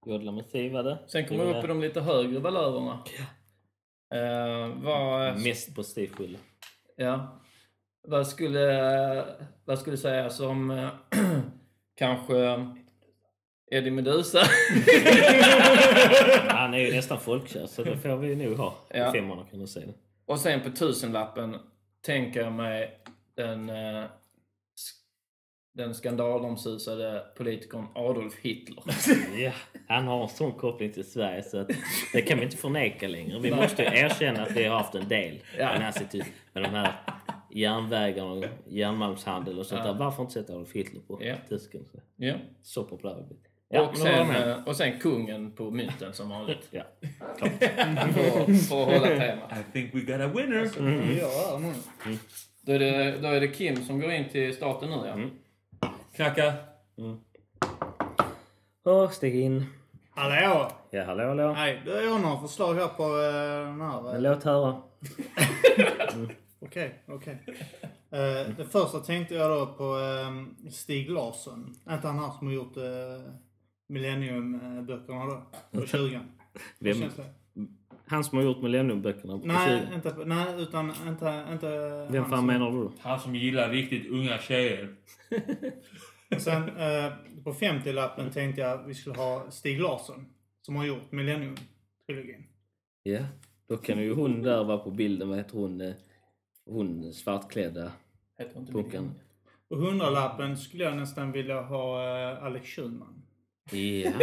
[0.05, 0.97] Jodla Massiv var det.
[1.07, 2.91] Sen kommer vi upp i de lite högre valörerna.
[3.19, 3.25] Eh,
[4.75, 6.39] vad, Mest prestigefyllda.
[6.95, 7.39] ja,
[8.07, 9.25] vad skulle,
[9.65, 10.89] vad skulle sägas om eh,
[11.97, 12.65] kanske
[13.71, 14.39] Eddie Meduza?
[16.47, 18.75] Han är ju nästan folkkär så det får vi nog ha.
[18.89, 19.11] Ja.
[19.11, 19.93] Femmorna kan du säga det.
[20.25, 21.57] Och sen på tusenlappen
[22.05, 22.99] tänker jag mig
[23.35, 24.03] den, eh,
[25.73, 28.83] den skandalomsusade politikern Adolf Hitler.
[29.43, 29.51] Ja,
[29.87, 31.69] han har en sån koppling till Sverige så att
[32.13, 33.39] det kan vi inte förneka längre.
[33.39, 35.79] Vi måste erkänna att vi har haft en del Ja.
[35.79, 36.93] nazityp med de här
[37.51, 39.91] järnvägarna och järnmalmshandel och sånt Ja.
[39.93, 39.99] där.
[39.99, 41.35] Varför inte sätta Adolf Hitler på Ja.
[41.49, 41.85] tusken?
[41.91, 42.33] Så, Ja.
[42.61, 43.47] så populär blivit.
[43.89, 44.49] och, sen, med.
[44.51, 46.67] eh, och sen kungen på mynten som vanligt.
[46.71, 46.83] Ja.
[47.39, 49.51] för, för att hålla temat.
[49.51, 50.69] I think we got a winner.
[51.19, 51.59] Ja,
[52.05, 52.17] nu.
[52.61, 55.13] Då är, det, då är det Kim som går in till starten nu ja.
[55.13, 55.29] Mm.
[56.15, 56.53] Knacka.
[58.83, 59.65] Och steg in.
[60.09, 60.71] Hallå!
[60.91, 61.53] Ja, hallå, hallå.
[61.53, 64.01] Nej, då har några förslag här på uh, den här.
[64.01, 64.81] Men eh, låt höra.
[66.59, 67.43] Okej, okej.
[68.11, 71.75] Eh, det första tänkte jag då på eh, Stig Larsson.
[71.89, 72.83] Inte han här som har gjort uh,
[73.87, 75.41] Millennium-böckerna då?
[75.79, 76.19] På 20
[76.79, 77.11] Hur Vem?
[78.13, 79.95] Han som har gjort Millenniumböckerna Nej, 20.
[79.95, 81.45] inte, nej, utan inte...
[81.51, 81.67] inte
[82.11, 82.89] Vem han fan som- menar du?
[82.99, 84.95] Han som gillar riktigt unga tjejer.
[86.35, 87.11] Och Sen eh,
[87.43, 90.25] på 50-lappen tänkte jag att vi skulle ha Stig Larsson.
[90.61, 92.43] Som har gjort Millennium-trilogin.
[93.03, 93.19] Ja,
[93.69, 95.29] då kan ju hon där vara på bilden.
[95.29, 95.81] Vad heter hon?
[95.81, 95.93] eh,
[96.65, 97.91] Hon svartklädda
[98.71, 99.11] punkaren.
[99.69, 103.21] På 100-lappen skulle jag nästan vilja ha eh, Alex Schulman.
[103.71, 104.11] Ja.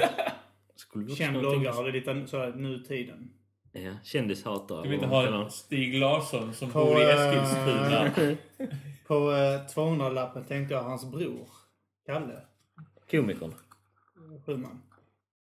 [0.95, 3.30] Också Känd bloggare, lite så nutiden.
[3.72, 4.80] Ja, kändishatare.
[4.80, 8.10] Ska vi inte ha Stig Larsson som På, bor i eh, Eskilstuna?
[9.06, 11.48] På eh, 200-lappen tänkte jag hans bror.
[12.06, 12.40] Kalle
[13.10, 13.54] Komikern.
[14.46, 14.82] Schulman.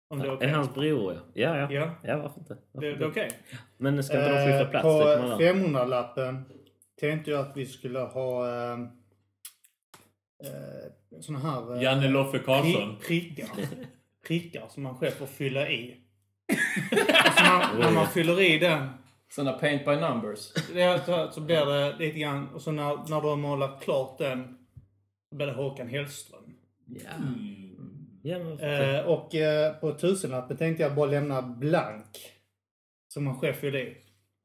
[0.09, 0.49] Om det är Är okej.
[0.49, 1.19] hans bror ja.
[1.33, 1.71] Ja, ja.
[1.71, 2.57] Ja, Ja, varför inte?
[2.71, 3.29] Varför det, det är okej.
[3.77, 4.83] Men ska inte de skifta Eh, plats?
[4.83, 5.85] På Det kan man göra.
[5.85, 6.45] 500-lappen
[6.99, 8.79] tänkte jag att vi skulle ha eh,
[10.43, 11.75] eh, såna här...
[11.75, 12.97] Eh, Janne Loffe Karlsson.
[13.01, 13.49] pri- prickar.
[14.27, 15.97] Prickar som man själv får fylla i.
[17.25, 18.89] alltså man, när man fyller i den
[19.35, 20.53] Såna paint by numbers.
[20.73, 22.49] det är så, så blir det lite grann...
[22.49, 24.57] Och så när, när du har målat klart den
[25.29, 26.53] så blir det Håkan Hellström.
[26.85, 27.11] Ja.
[27.11, 27.75] Mm.
[28.21, 28.67] ja?
[28.67, 32.17] Eh, och eh, på tusenlappen tänkte jag bara lämna blank.
[33.07, 33.97] Som man själv fyller i.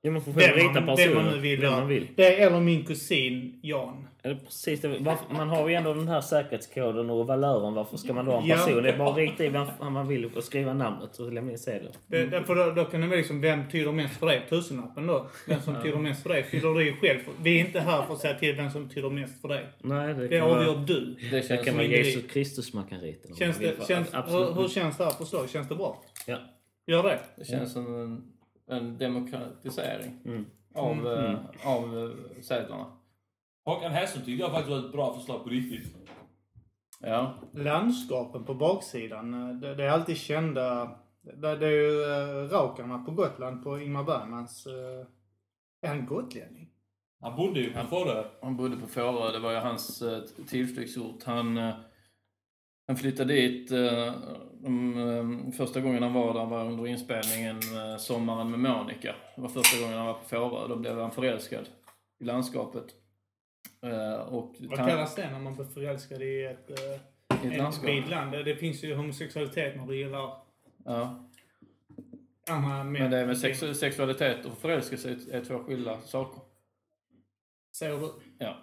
[0.03, 1.43] ja, man får själv rita man, vem man nu personen.
[1.43, 1.61] vill.
[1.61, 1.79] Vem ja.
[1.79, 2.09] man vill.
[2.17, 4.07] Det eller min kusin Jan.
[4.23, 4.89] Det precis det?
[5.01, 7.75] Varför, man har ju ändå den här säkerhetskoden och valören.
[7.75, 8.57] Varför ska man då ha en Ja.
[8.57, 8.83] person?
[8.83, 11.59] Det är bara att rita i vem man vill och skriva namnet och lämna in
[11.59, 11.93] sedeln.
[12.07, 14.43] Det, för då, då kan det vara liksom, vem tyder mest för dig?
[14.51, 15.27] Tusenlappen då.
[15.47, 17.19] Vem som tyder mest för dig fyller du själv.
[17.43, 19.67] Vi är inte här för att säga till vem som tyder mest för dig.
[19.83, 21.17] Nej, det Det kan avgör vara, du.
[21.31, 21.85] Det det kan vara.
[21.87, 23.35] Jesus Kristus man kan rita.
[23.35, 25.51] Känns man det, känns, hur, hur känns det här förslaget?
[25.51, 26.03] Känns det bra?
[26.27, 26.37] Ja.
[26.87, 27.19] Gör det?
[27.37, 28.23] Det känns som en,
[28.71, 30.47] en demokratisering Mm.
[30.75, 32.87] av, eh, av eh, sedlarna.
[33.65, 35.97] Håkan Hellström tyckte jag faktiskt var ett bra förslag på riktigt.
[37.01, 37.35] Ja.
[37.55, 39.35] Landskapen på baksidan.
[39.51, 40.91] eh, Det, det är alltid kända...
[41.23, 41.95] Det, det är ju
[42.49, 44.67] Raukarna på Gotland på Ingmar Bergmans...
[45.83, 46.71] Är han gotlänning?
[47.21, 48.25] Han bodde ju på Fårö.
[48.43, 50.03] Han bodde på Fårö, det var ju hans
[50.49, 51.25] tillflyktsort.
[51.25, 51.57] Han,
[52.91, 54.15] han flyttade dit, eh,
[54.63, 54.99] de,
[55.49, 59.15] eh, första gången han var där var under inspelningen eh, Sommaren med Monica.
[59.37, 61.69] Det var första gången han var på Fårö, då blev han förälskad
[62.21, 62.85] i landskapet.
[64.29, 67.91] Och Vad kallas det när man blir förälskad i ett, i ett ett landskap.
[67.91, 68.33] vitt land?
[68.33, 70.33] Det, finns ju homosexualitet när du gillar
[70.85, 71.25] Ja.
[72.51, 72.93] andra män.
[72.93, 76.41] Men det med sex- sexualitet och förälskelse är, är två skilda saker.
[77.77, 78.11] Säger du?
[78.39, 78.57] Ja.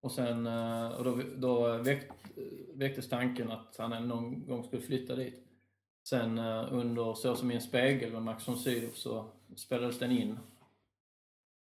[0.00, 2.10] Och sen eh, och då, då väck,
[2.74, 5.44] väcktes tanken att han någon gång skulle flytta dit.
[6.08, 10.10] Sen eh, under Så som i en spegel med Max von Sydow så spelades den
[10.10, 10.38] in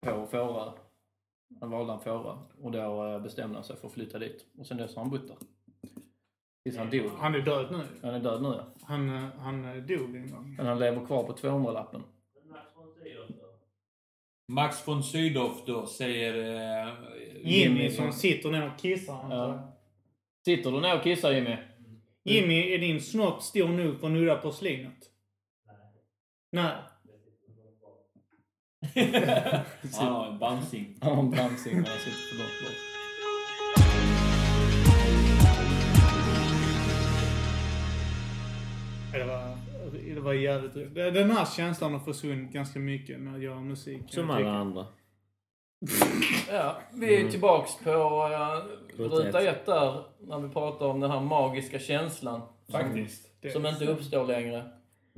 [0.06, 0.72] på Fårö.
[1.60, 4.46] Han valde en Fårö och då eh, bestämde han sig för att flytta dit.
[4.58, 5.38] Och sen dess har han bott där.
[6.64, 7.12] Tills han dog.
[7.18, 7.84] Han är död nu.
[8.02, 8.66] Han är död nu ja.
[8.82, 9.10] Han,
[9.40, 10.56] han dog en gång.
[10.58, 12.04] Men han lever kvar på 200-lappen.
[14.48, 16.34] Max von Sydow då säger...
[16.88, 16.94] Eh,
[17.44, 19.28] Jimmy som sitter ner och kissar.
[19.30, 19.74] Ja.
[20.46, 21.58] Sitter du ner och kissar Jimmy?
[22.24, 24.98] Jimmy, är din snopp stor nog för att nudda porslinet?
[26.52, 26.76] Nej.
[30.00, 30.98] Ja, en bamsing.
[31.02, 32.87] Ja, en bamsing när han sitter för långt bort.
[40.28, 40.94] Var jävligt roligt.
[41.14, 44.02] Den här känslan har försvunnit ganska mycket med att göra musik.
[44.08, 44.86] Som alla andra.
[46.52, 49.66] Ja, vi är tillbaks på uh, Ruta ett.
[49.66, 52.42] där, när vi pratar om den här magiska känslan.
[52.72, 53.42] Faktiskt.
[53.42, 54.72] Det- Som inte uppstår längre.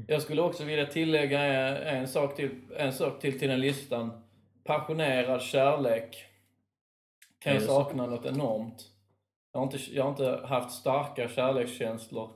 [0.08, 4.24] Jag skulle också vilja tillägga en, en, sak, till, en sak till till den listan.
[4.64, 6.26] Passionerad kärlek.
[7.40, 8.86] Kan jag sakna något enormt.
[9.52, 12.30] Jag har inte, jag har inte haft starka kärlekskänslor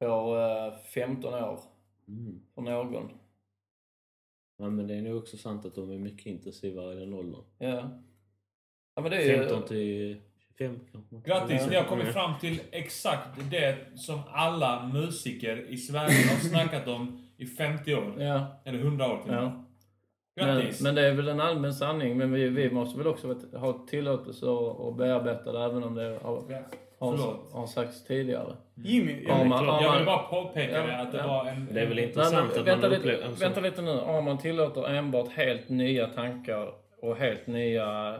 [0.00, 1.60] på eh, 15 år
[2.10, 2.42] Mm.
[2.54, 3.10] för någon.
[4.58, 7.42] Ja, men det är nog också sant att de är mycket intensivare i den åldern.
[7.58, 7.90] Ja.
[8.94, 9.38] ja men det är ju...
[9.38, 11.16] 15 till 25 kanske.
[11.30, 11.66] Grattis, Ja.
[11.70, 17.26] ni har kommit fram till exakt det som alla musiker i Sverige har snackat om
[17.36, 18.22] i 50 år.
[18.22, 19.64] Ja, Eller 100 år till ja.
[20.36, 22.18] Men, men det är väl en allmän sanning.
[22.18, 26.18] Men vi, vi måste väl också ha tillåtelse att att bearbeta det även om det
[26.22, 26.34] har,
[26.98, 27.52] har, Förlåt.
[27.52, 28.56] har sagts tidigare.
[28.84, 31.26] Jimmy, Ja, man- ja, Jag man- vill bara påpeka Ja, det, att det ja.
[31.26, 31.68] var en...
[31.74, 33.24] Det är väl Nej, intressant men att vänta, man lite, upplever...
[33.24, 33.90] alltså, vänta lite nu.
[34.00, 38.14] Om man tillåter enbart helt nya tankar och helt nya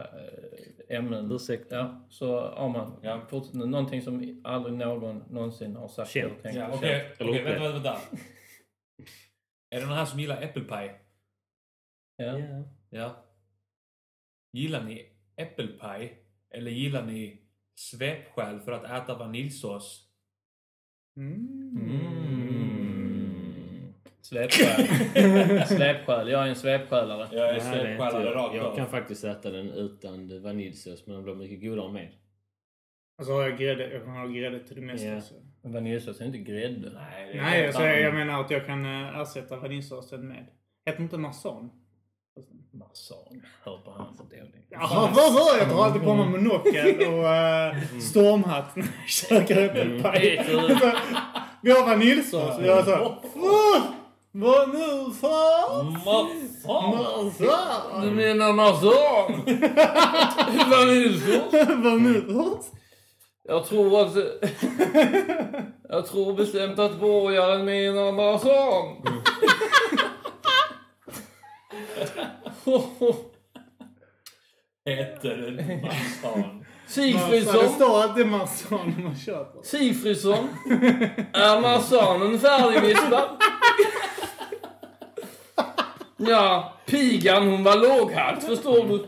[0.89, 1.31] eh, ämnen.
[1.31, 1.75] Ursäkta.
[1.75, 3.21] Ja, så har man Ja.
[3.29, 6.31] fortsatt- någonting som aldrig någon någonsin har sagt Känt.
[6.31, 6.55] eller tänkt.
[6.57, 7.97] Ja, Okej, Eller vänta, vänta, vänta.
[9.75, 11.01] Är det någon här som gillar äppelpaj?
[12.17, 12.39] Ja.
[12.39, 12.63] Ja.
[12.89, 13.15] Ja.
[14.53, 16.17] Gillar ni äppelpaj?
[16.53, 17.41] Eller gillar ni
[17.75, 20.07] svepskäl för att äta vaniljsås?
[21.17, 22.11] Mm.
[24.21, 24.87] Svepskäl.
[25.67, 26.29] Svepskäl.
[26.31, 27.27] Jag är en svepskälare.
[27.31, 28.35] Jag är svepskälare jag.
[28.35, 32.11] rakt Jag kan faktiskt äta den utan vaniljsås, men den blir mycket godare med.
[33.17, 33.93] Alltså har jag grädde.
[33.93, 35.07] Jag kan ha grädde till det mesta.
[35.07, 35.21] Ja.
[35.21, 35.35] Så.
[35.61, 36.91] Vaniljsås är inte grädde.
[36.93, 40.47] Nej, Nej, alltså, jag menar att jag kan eh, ersätta vaniljsåsen med.
[40.85, 41.80] Heter inte marsan?
[42.73, 43.41] Marsan.
[43.63, 44.65] Hör på han för dålig.
[44.69, 49.61] Ja, vad var Jag drar alltid på mig monokel och uh, stormhatt när jag käkar
[49.61, 50.37] äppelpaj.
[50.37, 50.77] Mm.
[51.61, 53.77] Vi har vaniljsås och jag är så här, "Åh,
[54.31, 55.91] Vad nu fan?
[56.05, 58.01] Marsan!
[58.01, 59.41] Du menar marsan?
[60.69, 61.53] Vaniljsås?
[61.83, 62.71] Vaniljsås?
[63.43, 64.13] Jag tror att...
[65.89, 69.13] Jag tror bestämt att borgaren menar marsan.
[74.85, 75.51] Heter det?
[75.51, 75.89] Det
[76.87, 77.69] Sigfridsson.
[77.69, 79.63] står alltid marsan när man köper.
[79.63, 80.49] Sigfridsson.
[81.33, 83.29] Är marsanen färdigvispad?
[86.17, 89.07] Ja, pigan hon var låghalt förstår du.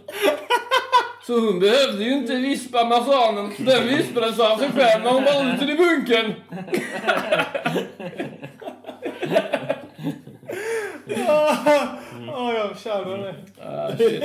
[1.28, 3.52] Så hon behövde ju inte vispa marsanen.
[3.58, 6.34] Den vispades av sig själv när hon var ute i bunken.
[12.34, 13.36] Åh, jag känner det.
[13.64, 14.24] Ah, shit.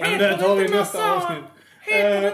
[0.00, 1.44] Men det tar vi i nästa avsnitt.
[1.86, 2.32] Heter det Eh,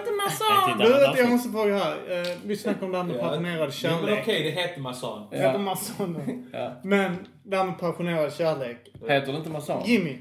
[0.73, 0.85] inte?
[0.85, 1.93] Du, vet, jag måste fråga här.
[2.11, 4.19] Eh, vi snackade om det här med passionerad men kärlek.
[4.23, 5.27] okej, det heter marsan.
[5.31, 6.47] Det heter marsan.
[6.53, 6.73] Ja.
[6.85, 8.77] Men det här med passionerad kärlek.
[9.09, 9.83] Heter det inte marsan?
[9.85, 10.19] Jimmy,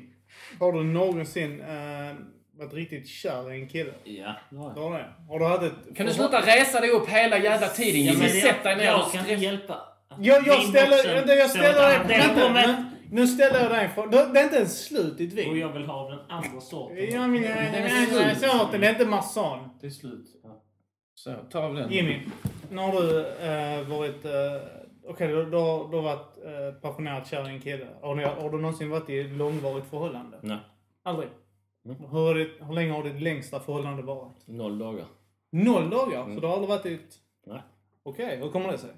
[0.60, 2.16] har du någonsin eh,
[2.60, 3.92] varit riktigt kär i en kille?
[4.04, 5.06] Ja, det har Du jag.
[5.30, 5.98] har du haft ett...
[5.98, 8.30] Kan du sluta resa dig upp hela jävla tiden Jimmy?
[8.30, 9.78] Sätt dig ner jag kan inte hjälpa.
[10.20, 11.16] Jag, jag ställer...
[11.16, 14.26] Vänta, Jag ställer Vänta, men, nu ställer jag dig en fråga.
[14.26, 15.60] Det är inte ens slut ditt Och vin.
[15.60, 16.98] jag vill ha den andra sorten.
[17.12, 18.82] Ja, men jag är sorten.
[18.82, 19.70] Det är inte marsan.
[19.82, 20.28] Det är slut.
[21.16, 21.92] Så, ta av den.
[21.92, 22.20] Jimmy,
[22.72, 24.26] när har du eh, varit...
[24.26, 24.32] Eh,
[25.06, 27.88] Okej, du, du, har- du har varit eh, passionerat kär i en kille.
[28.02, 30.38] Har, ni, har du någonsin varit i ett långvarigt förhållande?
[30.42, 30.58] Nej,
[31.04, 31.30] Aldrig?
[31.86, 31.98] Mm.
[31.98, 34.48] Hur, har ditt- hur länge har ditt längsta förhållande varit?
[34.48, 35.06] noll dagar.
[35.52, 36.22] Noll dagar?
[36.24, 36.36] Mm.
[36.36, 37.20] Så du har aldrig varit i ett...
[37.46, 37.62] Nej.
[38.04, 38.90] Okej, hur kommer det sig?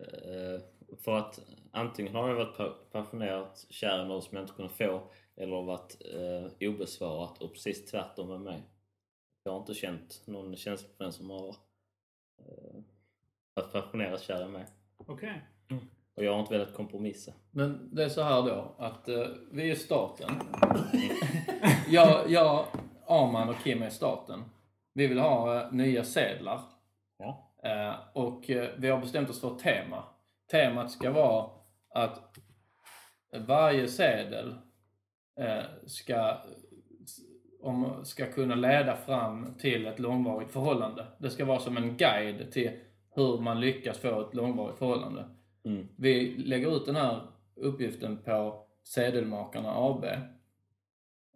[0.00, 1.38] Eh, för att
[1.72, 5.02] antingen har jag varit pa- passionerat kär i någon som jag inte kunnat få
[5.36, 8.62] eller varit eh, obesvarat och precis tvärtom med mig.
[9.44, 11.48] Jag har inte känt någon känsla för den som har
[12.38, 12.80] eh,
[13.54, 14.66] varit passionerat kär i mig.
[14.96, 15.42] Okej.
[16.14, 17.32] Och jag har inte velat kompromissa.
[17.50, 20.30] Men det är så här då att eh, vi är staten.
[21.88, 22.66] jag, jag,
[23.06, 24.44] Arman och Kim är staten.
[24.92, 26.60] Vi vill ha eh, nya sedlar.
[27.18, 27.52] Ja.
[27.62, 30.04] Eh, och eh, vi har bestämt oss för ett tema.
[30.50, 31.50] Temat ska vara
[31.94, 32.38] att
[33.46, 34.54] varje sedel
[35.40, 36.38] eh, ska,
[37.60, 41.06] om, ska kunna leda fram till ett långvarigt förhållande.
[41.18, 42.70] Det ska vara som en guide till
[43.14, 45.24] hur man lyckas få ett långvarigt förhållande.
[45.64, 45.88] Mm.
[45.96, 47.20] Vi lägger ut den här
[47.54, 50.04] uppgiften på Sedelmakarna AB.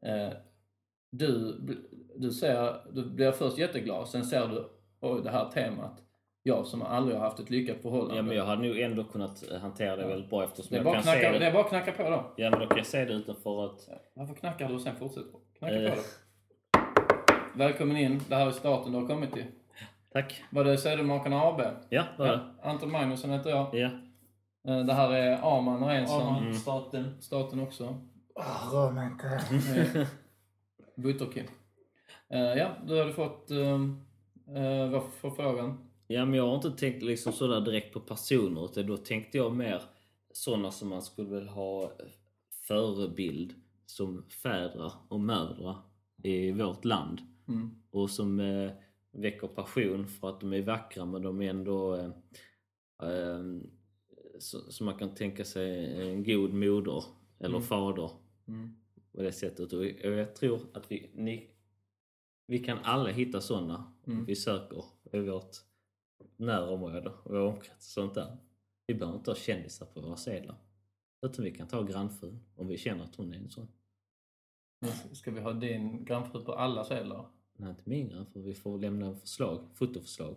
[0.02, 0.32] Eh,
[1.11, 1.61] du,
[2.16, 4.68] du, ser, du blir först jätteglad, sen ser du
[5.00, 6.02] oj, det här temat.
[6.47, 8.16] Jag som aldrig har haft ett lyckat förhållande.
[8.16, 10.84] Ja, men jag hade nog ändå kunnat eh, hantera det väldigt bra eftersom det, är
[10.84, 11.47] jag kan knacka, se det det.
[11.47, 12.32] är bara att knacka på då.
[12.36, 13.88] Ja, men då kan jag se det utanför att...
[14.14, 15.59] Varför knackar du och sen fortsätter du?
[15.59, 15.90] Knacka Eh.
[15.90, 16.03] på då.
[17.55, 18.20] Välkommen in.
[18.28, 19.44] Det här är starten du har kommit till.
[20.12, 20.42] Tack.
[20.51, 21.61] Var det Sedelmakarna AB?
[21.88, 22.40] Ja, det var det.
[22.62, 23.66] Anton Magnusson heter jag.
[23.74, 23.90] Ja.
[24.68, 26.22] Eh, Det här är Arman Rensson.
[26.36, 27.22] Arman, staten.
[27.22, 28.01] Staten också.
[28.34, 29.26] Ah, Rör mig inte.
[30.01, 30.07] Eh,
[30.97, 31.47] Butterkim.
[32.28, 35.86] Ja, du hade fått uh, vad förfrågan.
[36.07, 39.57] Ja, men jag har inte tänkt liksom sådär direkt på personer utan då tänkte jag
[39.57, 39.82] mer
[40.32, 41.92] sådana som man skulle vilja ha
[42.50, 43.54] förebild
[43.86, 45.76] som fädrar och mödrar
[46.22, 47.20] i vårt land.
[47.48, 47.70] Mm.
[47.90, 48.70] Och som eh,
[49.11, 52.11] väcker passion för att de är vackra men de är ändå eh,
[53.11, 53.40] eh,
[54.38, 57.04] så, så man kan tänka sig en god moder
[57.38, 58.11] eller fader
[58.48, 58.76] Mm.
[59.12, 59.72] på det sättet.
[59.72, 61.50] Och jag tror att vi, ni,
[62.46, 64.24] vi kan alla hitta sådana Mm.
[64.24, 65.57] vi söker i vårt
[66.36, 68.36] närområde och vår omkrets och sånt där.
[68.86, 70.56] Vi behöver inte ha kändisar på våra sedlar.
[71.26, 73.68] Utan vi kan ta grannfrun om vi känner att hon är en sån.
[74.80, 77.26] Men Ska vi ha din grannfru på alla sedlar?
[77.56, 78.42] Nej, inte min grannfru.
[78.42, 80.36] Vi får lämna en förslag, fotoförslag.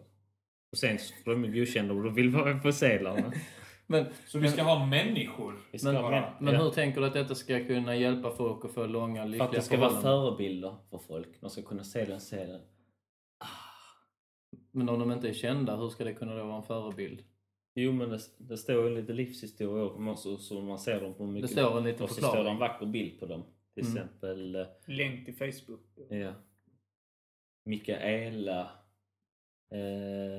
[0.71, 3.33] Och sen så får de godkänna om de vill vara på sedlarna.
[3.87, 5.53] Men, Så vi ska ha människor?
[5.83, 6.33] Men, med.
[6.39, 6.63] men Ja.
[6.63, 9.51] hur tänker du att detta ska kunna hjälpa folk att få långa, För lyckliga att
[9.51, 10.31] det ska vara förhållanden?
[10.31, 11.41] förebilder för folk.
[11.41, 12.61] De ska kunna se den serien.
[14.71, 17.23] Men om de inte är kända, hur ska det kunna då vara en förebild?
[17.75, 21.23] Jo men det, det står ju lite livshistoria och man, så, man ser dem på
[21.25, 21.51] Det mycket.
[21.51, 23.43] står en liten och så står det en vacker bild på dem.
[23.73, 23.97] Till Mm.
[23.97, 25.81] exempel eh, Länk till Facebook.
[26.09, 26.33] ja,
[27.65, 28.71] Mikaela,
[29.71, 30.37] eh,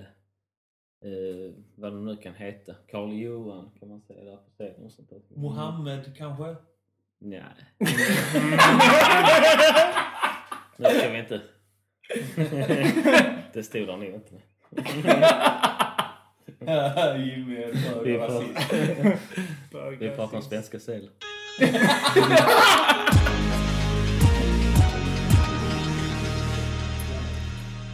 [1.11, 2.75] eh, vad de nu kan heta.
[2.89, 5.23] Karl Johan kan man säga där på scenen.
[5.29, 6.57] Mohammed kanske?
[7.19, 7.43] Nej.
[10.79, 11.43] nu ska vi inte...
[13.55, 14.35] det stod där nog inte.
[17.19, 18.55] Jimmy är för Vi rasist.
[19.71, 21.11] pratar, vi pratar om svenska sedlar.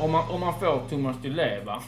[0.01, 1.83] Om man, om man får Thomas Di Leva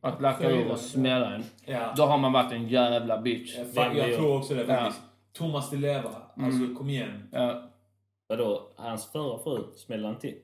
[0.00, 1.92] att lacka ur och smälla en, Ja.
[1.96, 3.56] då har man varit en jävla bitch.
[3.74, 4.66] Jag, jag, jag tror också det Ja.
[4.76, 5.02] faktiskt.
[5.32, 6.10] Thomas Di Leva.
[6.36, 7.28] Alltså kom igen.
[7.32, 7.62] Ja,
[8.28, 10.34] Vadå, hans förra fru smällde han till?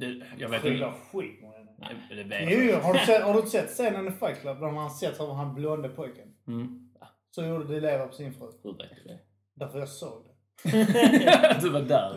[0.00, 0.92] Det, jag vet inte.
[1.12, 1.70] skit med henne.
[1.78, 2.74] Nej, det vet Jo, jag.
[2.74, 5.20] jo, har, du sett, har du inte sett scenen i Fight Club där man sett
[5.20, 6.28] hur han blonde pojken?
[6.48, 6.86] Mm.
[7.34, 8.46] Så gjorde de leva på sin fru.
[8.62, 9.18] Hur vet du det?
[9.54, 10.30] Därför jag såg det.
[11.62, 12.16] du var där.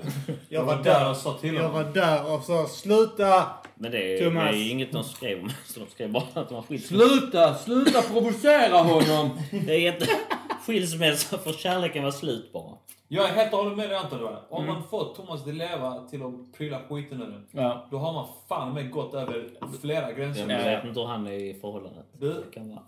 [0.49, 1.83] Jag var var där och sa till Jag honom.
[1.85, 3.45] var där och sa sluta!
[3.75, 4.53] Men det är, det Thomas.
[4.55, 5.49] är inget de skrev om.
[5.65, 7.05] Så de skrev bara att de har skilsmässa.
[7.09, 7.55] Sluta!
[7.55, 9.29] Sluta provocera honom!
[9.65, 10.07] Det är inte
[10.65, 12.77] skilsmässa för kärleken var slut bara.
[13.13, 14.37] Jag är helt och hållet med dig Anton.
[14.49, 17.47] Om man får Thomas Di Leva till att pryla skiten den.
[17.51, 17.87] Ja.
[17.91, 20.49] Då har man fan med gått över flera gränser.
[20.49, 22.05] Jag vet inte hur han är i förhållandet.
[22.19, 22.83] Du- Det kan vara.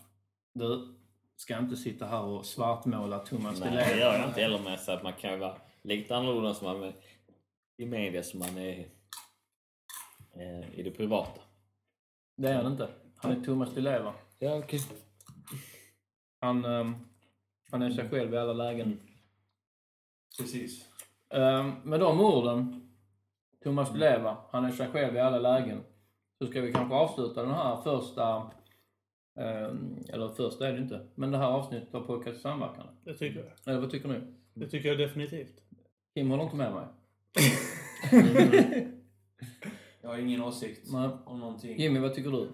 [0.53, 0.95] Du
[1.35, 3.99] ska inte sitta här och svartmåla Thomas Di Nej, det Leva.
[3.99, 4.79] gör jag inte heller med.
[4.79, 6.93] Så att man kan ju vara lite annorlunda som man är
[7.77, 8.85] i media som man är
[10.35, 11.41] eh, i det privata.
[12.37, 12.87] Det är han inte.
[13.17, 14.13] Han är Thomas Di Leva.
[14.39, 14.79] Ja, okej.
[16.41, 16.95] Han, ehm,
[17.71, 18.99] han är sig själv i alla lägen.
[20.39, 20.89] Precis.
[21.29, 22.89] Ehm, med de orden,
[23.63, 25.83] Thomas Di Leva, han är sig själv i alla lägen.
[26.37, 28.51] Så ska vi kanske avsluta den här första,
[29.39, 32.87] ehm, eller första är det inte, men det här avsnittet av Podcast Samverkan.
[33.03, 33.51] Det tycker jag.
[33.65, 34.21] Eller vad tycker ni?
[34.53, 35.61] Det tycker jag definitivt.
[36.13, 36.85] Kim håller inte med mig.
[40.01, 41.09] Jag har ingen åsikt Nej.
[41.25, 41.79] om någonting.
[41.79, 42.49] Jimmy, vad tycker du?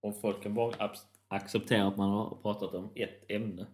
[0.00, 0.90] Om folk kan bara
[1.28, 3.66] acceptera att man har pratat om ett ämne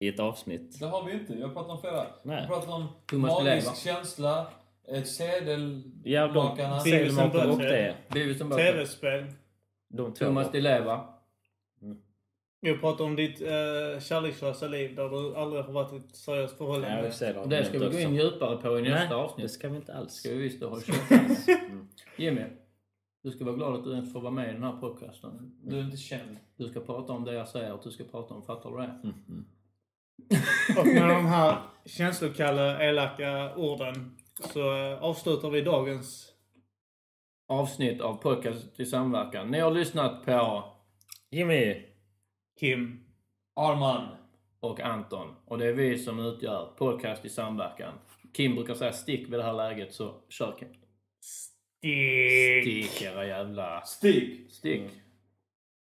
[0.00, 0.80] i ett avsnitt.
[0.80, 1.34] Det har vi inte.
[1.34, 2.06] Jag pratar om flera.
[2.22, 2.36] Nej.
[2.38, 4.46] Jag pratar om Thomas magisk känsla,
[4.88, 5.82] ett sedel...
[6.04, 6.80] Ja, de Makarna.
[6.80, 7.96] sedelmakare och det.
[8.56, 9.26] Tv-spel.
[9.88, 10.24] De två.
[10.24, 11.06] Thomas Di Leva.
[12.60, 13.48] Jag pratar om ditt uh,
[14.00, 17.02] kärlekslösa liv där du aldrig har varit i ett seriöst förhållande.
[17.06, 17.56] vi ser det.
[17.56, 19.50] Det ska vi gå in djupare på i nästa Nej, det avsnitt.
[19.50, 20.12] ska vi inte alls.
[20.12, 20.66] ska vi visst det.
[20.66, 21.36] Håll käften.
[22.16, 22.42] Jimmy,
[23.22, 25.58] du ska vara glad att du ens får vara med i den här podcasten.
[25.62, 26.36] Du är inte känd.
[26.56, 28.42] Du ska prata om det jag säger att du ska prata om.
[28.42, 29.12] Fattar du det?
[30.78, 34.16] Och med de här känslokalla, elaka orden
[34.52, 36.26] så eh, avslutar vi dagens...
[37.48, 39.48] Avsnitt av Podcast i samverkan.
[39.50, 40.64] Ni har lyssnat på
[41.30, 41.82] Jimmy!
[42.60, 43.00] Kim.
[43.56, 44.08] Arman.
[44.60, 45.34] och Anton.
[45.44, 47.94] Och det är vi som utgör Podcast i samverkan.
[48.32, 50.68] Kim brukar säga stick vid det här läget, så kör Kim.
[51.20, 52.62] Stick.
[52.62, 53.82] Stick era jävla...
[53.82, 54.46] Stig.
[54.50, 54.90] Stick.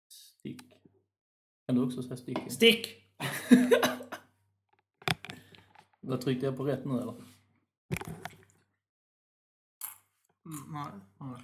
[0.09, 0.61] Stick.
[1.67, 2.39] Kan du också säga stick?
[2.49, 2.89] Stick!
[6.09, 7.15] Vad tryckte jag på rätt nu eller?
[10.47, 11.01] Mm, nej.
[11.19, 11.43] nej.